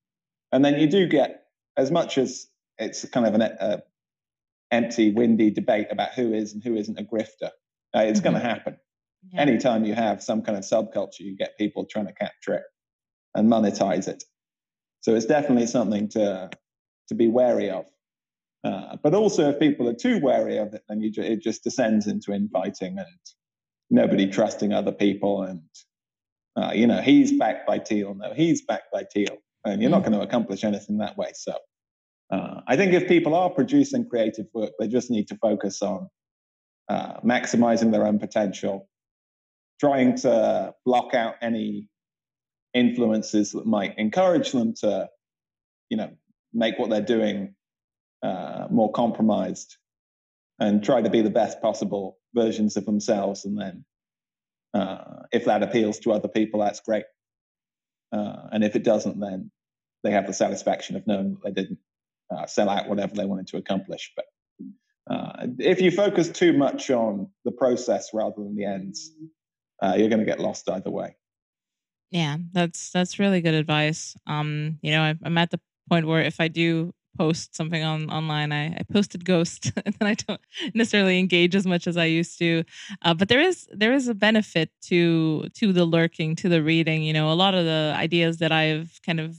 [0.52, 1.42] And then you do get,
[1.76, 2.46] as much as
[2.78, 3.82] it's kind of an a
[4.70, 7.50] empty, windy debate about who is and who isn't a grifter,
[7.94, 8.30] uh, it's mm-hmm.
[8.30, 8.76] going to happen
[9.32, 9.40] yeah.
[9.40, 12.64] anytime you have some kind of subculture, you get people trying to capture it
[13.34, 14.24] and monetize it.
[15.00, 16.50] So it's definitely something to
[17.08, 17.84] to be wary of.
[18.64, 22.08] Uh, but also, if people are too wary of it, then you, it just descends
[22.08, 23.06] into infighting and
[23.90, 25.42] nobody trusting other people.
[25.42, 25.62] And
[26.56, 28.14] uh, you know, he's backed by Thiel.
[28.14, 29.94] No, he's backed by Thiel, and you're mm.
[29.94, 31.30] not going to accomplish anything that way.
[31.34, 31.56] So,
[32.32, 36.08] uh, I think if people are producing creative work, they just need to focus on
[36.88, 38.88] uh, maximizing their own potential,
[39.80, 41.88] trying to block out any
[42.74, 45.08] influences that might encourage them to,
[45.88, 46.10] you know,
[46.52, 47.54] make what they're doing
[48.22, 49.76] uh, more compromised
[50.58, 53.44] and try to be the best possible versions of themselves.
[53.44, 53.84] And then,
[54.74, 57.04] uh, if that appeals to other people, that's great.
[58.12, 59.50] Uh, and if it doesn't, then
[60.02, 61.78] they have the satisfaction of knowing that they didn't
[62.30, 64.12] uh, sell out whatever they wanted to accomplish.
[64.16, 64.24] But
[65.08, 69.12] uh, if you focus too much on the process rather than the ends,
[69.82, 71.16] uh, you're going to get lost either way.
[72.10, 74.16] Yeah, that's that's really good advice.
[74.26, 78.52] Um, you know, I'm at the point where if I do post something on online,
[78.52, 80.40] I, I posted ghost, and then I don't
[80.74, 82.64] necessarily engage as much as I used to.
[83.02, 87.02] Uh, but there is there is a benefit to to the lurking, to the reading.
[87.02, 89.36] You know, a lot of the ideas that I've kind of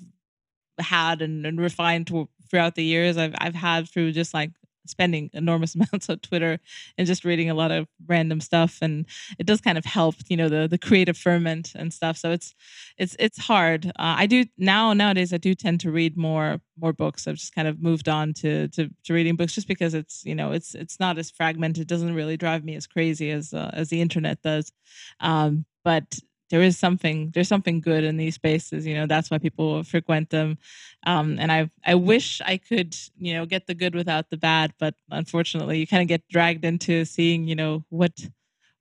[0.79, 4.51] had and, and refined to, throughout the years, I've I've had through just like
[4.89, 6.59] spending enormous amounts on Twitter
[6.97, 9.05] and just reading a lot of random stuff, and
[9.39, 12.17] it does kind of help, you know, the the creative ferment and stuff.
[12.17, 12.53] So it's
[12.97, 13.87] it's it's hard.
[13.87, 17.27] Uh, I do now nowadays I do tend to read more more books.
[17.27, 20.35] I've just kind of moved on to to, to reading books just because it's you
[20.35, 21.83] know it's it's not as fragmented.
[21.83, 24.71] It doesn't really drive me as crazy as uh, as the internet does.
[25.19, 26.19] Um, but
[26.49, 30.29] there is something there's something good in these spaces you know that's why people frequent
[30.29, 30.57] them.
[31.05, 34.73] Um, and i i wish i could you know get the good without the bad
[34.79, 38.11] but unfortunately you kind of get dragged into seeing you know what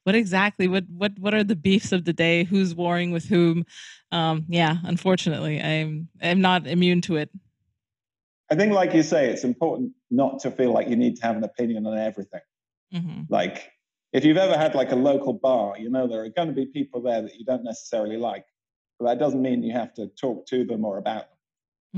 [0.05, 2.45] what exactly what what what are the beefs of the day?
[2.45, 3.67] Who's warring with whom?
[4.13, 7.31] Um, yeah unfortunately i'm i'm not immune to it.
[8.51, 11.37] I think like you say it's important not to feel like you need to have
[11.37, 12.41] an opinion on everything.
[12.95, 13.23] Mm-hmm.
[13.29, 13.69] like
[14.13, 16.67] if you've ever had like a local bar, you know there are going to be
[16.67, 18.45] people there that you don't necessarily like,
[18.99, 21.37] but that doesn't mean you have to talk to them or about them.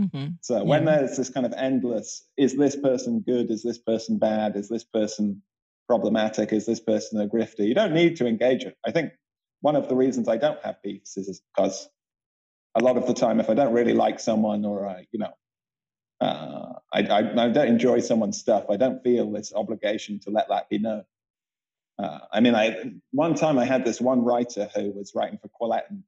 [0.06, 0.26] Mm-hmm.
[0.40, 0.62] So yeah.
[0.62, 3.50] when there's this kind of endless, is this person good?
[3.50, 4.56] Is this person bad?
[4.56, 5.42] Is this person
[5.86, 6.52] problematic?
[6.52, 7.66] Is this person a grifter?
[7.66, 8.76] You don't need to engage it.
[8.86, 9.12] I think
[9.60, 11.88] one of the reasons I don't have beefs is because
[12.74, 15.32] a lot of the time, if I don't really like someone or I, you know,
[16.20, 20.48] uh, I, I, I don't enjoy someone's stuff, I don't feel this obligation to let
[20.48, 21.04] that be known.
[21.98, 25.48] Uh, I mean, I one time I had this one writer who was writing for
[25.48, 26.04] Quillette and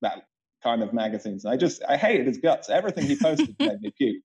[0.00, 0.22] that
[0.62, 2.70] kind of magazines, and I just I hated his guts.
[2.70, 4.22] Everything he posted made me puke.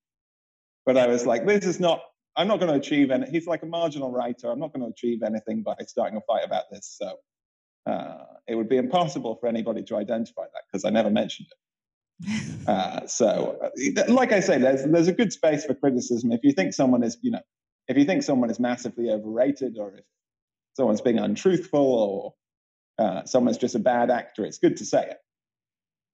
[0.85, 2.01] But I was like, this is not.
[2.35, 3.29] I'm not going to achieve any.
[3.29, 4.49] He's like a marginal writer.
[4.49, 6.95] I'm not going to achieve anything by starting a fight about this.
[6.97, 7.17] So
[7.85, 11.57] uh, it would be impossible for anybody to identify that because I never mentioned it.
[12.67, 16.31] Uh, so, uh, like I say, there's there's a good space for criticism.
[16.31, 17.41] If you think someone is, you know,
[17.87, 20.03] if you think someone is massively overrated, or if
[20.75, 22.33] someone's being untruthful or
[23.03, 25.17] uh, someone's just a bad actor, it's good to say it.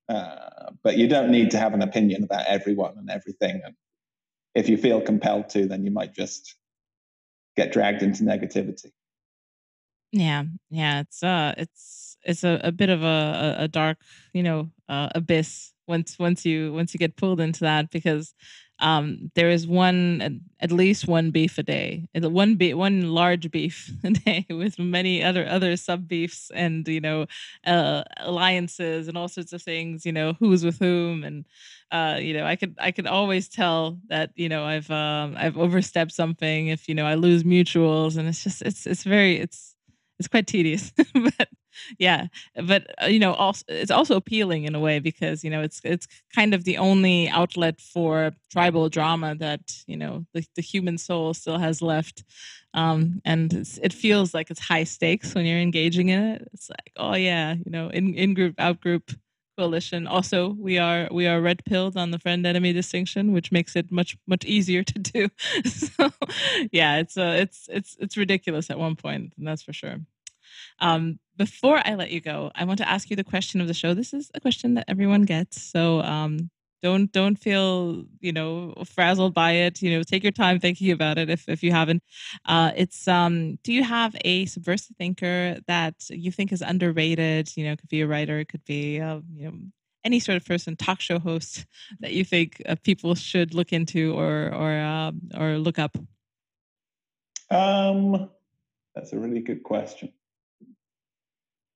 [0.07, 3.61] Uh, but you don't need to have an opinion about everyone and everything.
[3.65, 3.75] And
[4.53, 6.55] if you feel compelled to, then you might just
[7.57, 8.91] get dragged into negativity.
[10.11, 13.97] Yeah, yeah, it's uh, it's it's a, a bit of a, a dark,
[14.33, 18.33] you know, uh, abyss once once you once you get pulled into that because
[18.79, 23.91] um, there is one at least one beef a day, one be- one large beef
[24.03, 27.25] a day with many other other sub beefs and you know
[27.65, 30.05] uh, alliances and all sorts of things.
[30.05, 31.45] You know who's with whom, and
[31.91, 35.57] uh, you know I could I could always tell that you know I've um, I've
[35.57, 39.74] overstepped something if you know I lose mutuals, and it's just it's it's very it's
[40.19, 41.49] it's quite tedious, but
[41.99, 42.27] yeah
[42.67, 45.81] but uh, you know also it's also appealing in a way because you know it's
[45.83, 50.97] it's kind of the only outlet for tribal drama that you know the, the human
[50.97, 52.23] soul still has left
[52.73, 53.53] um and
[53.83, 56.47] it feels like it's high stakes when you're engaging in it.
[56.53, 59.11] It's like oh yeah you know in in group out group
[59.57, 60.07] coalition.
[60.07, 63.91] Also we are we are red pilled on the friend enemy distinction which makes it
[63.91, 65.29] much much easier to do.
[65.65, 66.11] So
[66.71, 69.97] yeah it's uh it's it's it's ridiculous at one point and that's for sure.
[70.79, 73.73] Um, before I let you go, I want to ask you the question of the
[73.73, 73.93] show.
[73.93, 76.49] This is a question that everyone gets, so um,
[76.85, 79.81] don't don't feel you know frazzled by it.
[79.81, 82.03] You know, take your time thinking about it if if you haven't.
[82.45, 87.49] Uh, it's um, do you have a subversive thinker that you think is underrated?
[87.57, 89.57] You know, could be a writer, it could be uh, you know
[90.03, 91.65] any sort of person, talk show host
[92.01, 95.97] that you think uh, people should look into or or um, or look up.
[97.49, 98.29] Um,
[98.93, 100.13] that's a really good question.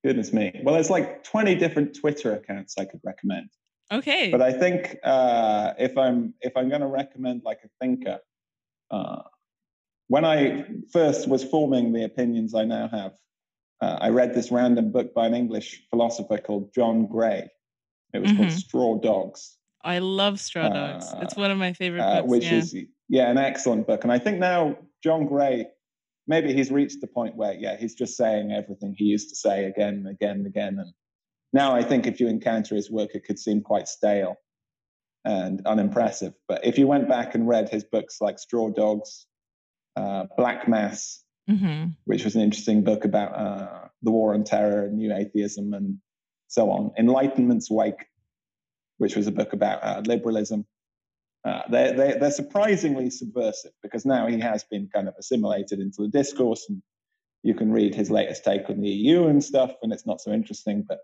[0.03, 0.61] Goodness me.
[0.63, 3.49] Well, there's like 20 different Twitter accounts I could recommend.
[3.91, 4.29] Okay.
[4.31, 8.19] But I think uh, if I'm if I'm going to recommend like a thinker,
[8.91, 9.21] uh,
[10.07, 13.13] when I first was forming the opinions I now have,
[13.81, 17.49] uh, I read this random book by an English philosopher called John Gray.
[18.13, 18.43] It was mm-hmm.
[18.43, 19.57] called Straw Dogs.
[19.83, 21.13] I love Straw Dogs.
[21.21, 22.29] it's one of my favorite uh, books.
[22.29, 22.53] Which yeah.
[22.53, 22.75] is
[23.07, 24.03] yeah, an excellent book.
[24.03, 25.67] And I think now John Gray
[26.29, 29.65] maybe he's reached the point where yeah he's just saying everything he used to say
[29.65, 30.93] again and again and again and
[31.53, 34.35] now i think if you encounter his work it could seem quite stale
[35.25, 39.25] and unimpressive but if you went back and read his books like straw dogs
[39.95, 41.89] uh, black mass mm-hmm.
[42.05, 45.97] which was an interesting book about uh, the war on terror and new atheism and
[46.47, 48.05] so on enlightenment's wake
[48.97, 50.65] which was a book about uh, liberalism
[51.45, 56.01] uh, they're, they're, they're, surprisingly subversive because now he has been kind of assimilated into
[56.01, 56.81] the discourse and
[57.43, 60.31] you can read his latest take on the EU and stuff and it's not so
[60.31, 60.83] interesting.
[60.87, 60.99] But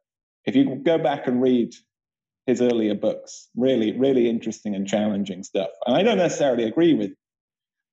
[0.46, 1.74] if you go back and read
[2.46, 5.70] his earlier books, really, really interesting and challenging stuff.
[5.86, 7.12] And I don't necessarily agree with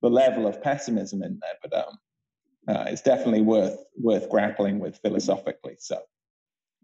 [0.03, 1.99] the level of pessimism in there, but um,
[2.69, 5.77] uh, it's definitely worth worth grappling with philosophically.
[5.79, 6.01] So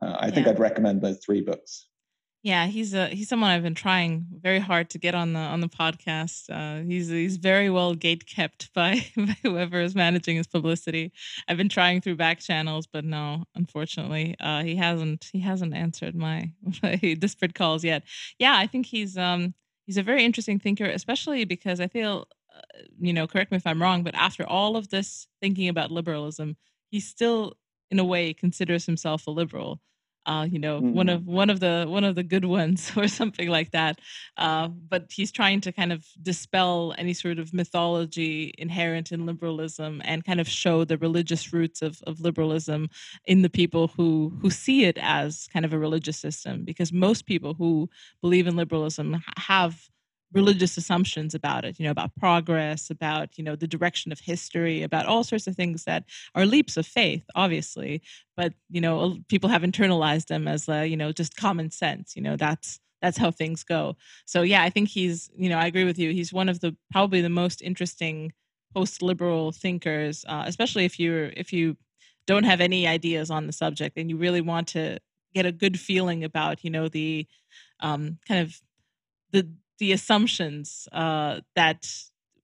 [0.01, 1.87] uh, I think I'd recommend those three books.
[2.49, 5.61] Yeah, he's a he's someone I've been trying very hard to get on the on
[5.61, 6.49] the podcast.
[6.49, 11.13] Uh, he's he's very well gate kept by, by whoever is managing his publicity.
[11.47, 16.15] I've been trying through back channels, but no, unfortunately, uh, he hasn't he hasn't answered
[16.15, 16.51] my,
[16.83, 18.03] my disparate calls yet.
[18.39, 19.53] Yeah, I think he's um
[19.85, 23.67] he's a very interesting thinker, especially because I feel, uh, you know, correct me if
[23.67, 26.57] I'm wrong, but after all of this thinking about liberalism,
[26.91, 27.59] he still,
[27.91, 29.83] in a way, considers himself a liberal
[30.29, 30.93] uh, you know, mm-hmm.
[30.93, 33.99] one of one of the one of the good ones or something like that.
[34.37, 40.03] Uh, but he's trying to kind of dispel any sort of mythology inherent in liberalism
[40.05, 42.91] and kind of show the religious roots of, of liberalism
[43.25, 46.63] in the people who who see it as kind of a religious system.
[46.63, 47.89] Because most people who
[48.21, 49.89] believe in liberalism have
[50.33, 54.83] religious assumptions about it you know about progress about you know the direction of history
[54.83, 56.05] about all sorts of things that
[56.35, 58.03] are leaps of faith obviously.
[58.37, 62.23] But you know people have internalized them as uh, you know just common sense you
[62.23, 63.97] know that's that's how things go.
[64.27, 66.13] So yeah i think he's you know i agree with you.
[66.13, 68.33] He's one of the probably the most interesting
[68.75, 71.77] post-liberal thinkers uh, especially if you're if you
[72.27, 74.99] don't have any ideas on the subject and you really want to
[75.35, 77.27] get a good feeling about you know the
[77.81, 78.61] um, kind of
[79.33, 79.49] the
[79.79, 81.87] the assumptions uh, that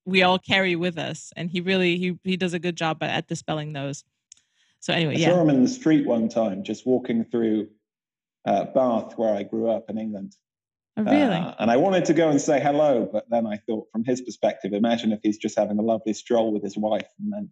[0.04, 3.28] we all carry with us, and he really he he does a good job at
[3.28, 4.04] dispelling those.
[4.80, 5.28] So anyway, yeah.
[5.28, 5.36] I yeah.
[5.36, 7.68] saw him in the street one time, just walking through
[8.44, 10.36] uh, Bath, where I grew up in England.
[10.96, 11.36] Oh, really?
[11.36, 14.20] Uh, and I wanted to go and say hello, but then I thought, from his
[14.20, 17.50] perspective, imagine if he's just having a lovely stroll with his wife, and then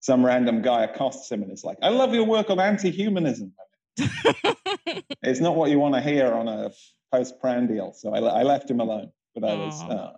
[0.00, 3.54] some random guy accosts him and is like, "I love your work on anti-humanism."
[5.22, 6.70] it's not what you want to hear on a
[7.12, 9.10] post-prandial, so I, I, left him alone.
[9.34, 10.12] But I was, uh,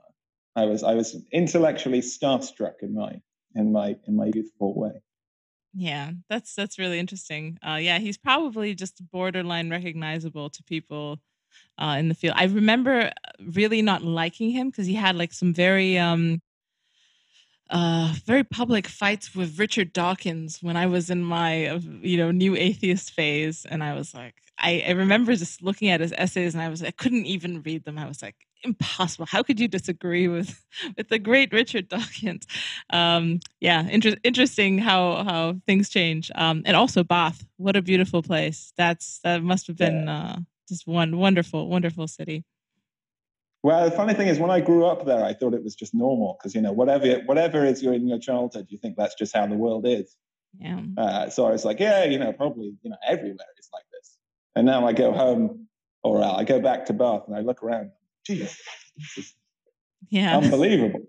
[0.57, 3.21] I was, I was intellectually starstruck in my
[3.55, 5.03] in my in my youthful way.
[5.75, 7.59] Yeah, that's that's really interesting.
[7.67, 11.21] Uh, yeah, he's probably just borderline recognizable to people
[11.79, 12.35] uh, in the field.
[12.37, 16.41] I remember really not liking him because he had like some very um,
[17.71, 22.31] uh, very public fights with Richard Dawkins when I was in my, uh, you know,
[22.31, 26.55] new atheist phase, and I was like, I, I remember just looking at his essays,
[26.55, 27.97] and I was, I couldn't even read them.
[27.97, 29.27] I was like, impossible.
[29.27, 30.63] How could you disagree with
[30.97, 32.47] with the great Richard Dawkins?
[32.91, 36.31] Um, yeah, inter- interesting how how things change.
[36.35, 38.73] Um, and also Bath, what a beautiful place.
[38.77, 40.23] That's that must have been yeah.
[40.23, 40.37] uh,
[40.69, 42.45] just one wonderful, wonderful city.
[43.63, 45.95] Well, the funny thing is, when I grew up there, I thought it was just
[45.95, 49.35] normal because you know whatever whatever is your in your childhood, you think that's just
[49.37, 50.17] how the world is.
[50.59, 50.81] Yeah.
[50.97, 54.17] Uh, so I was like, yeah, you know, probably you know everywhere is like this.
[54.57, 55.69] And now I go home,
[56.03, 57.91] or I go back to Bath, and I look around.
[58.27, 58.59] Geez,
[60.09, 61.01] yeah, unbelievable.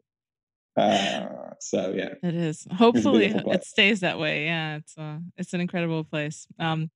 [0.76, 1.28] Uh,
[1.60, 2.68] so yeah, it is.
[2.78, 4.45] Hopefully, it stays that way.
[4.45, 6.47] Yeah, it's uh, it's an incredible place.
[6.60, 6.91] Um,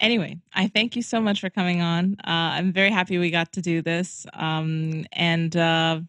[0.00, 2.16] anyway, I thank you so much for coming on.
[2.24, 4.26] Uh, I'm very happy we got to do this.
[4.32, 6.00] Um, and uh,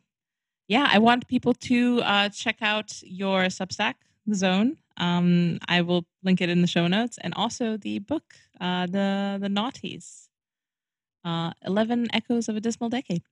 [0.68, 4.78] yeah, I want people to uh, check out your Substack, The Zone.
[4.98, 8.24] Um, I will link it in the show notes, and also the book,
[8.60, 10.28] uh, the the Noughties,
[11.26, 13.24] uh, Eleven Echoes of a Dismal Decade.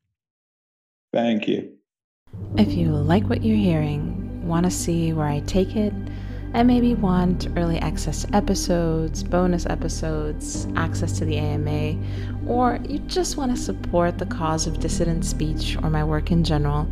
[1.14, 1.74] Thank you.
[2.58, 5.94] If you like what you're hearing, want to see where I take it
[6.54, 11.98] and maybe want early access to episodes, bonus episodes, access to the AMA,
[12.48, 16.44] or you just want to support the cause of dissident speech or my work in
[16.44, 16.88] general,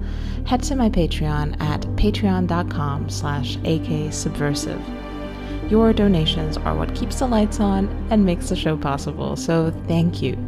[0.46, 4.82] head to my Patreon at patreon.com slash aksubversive.
[5.72, 10.22] Your donations are what keeps the lights on and makes the show possible, so thank
[10.22, 10.47] you.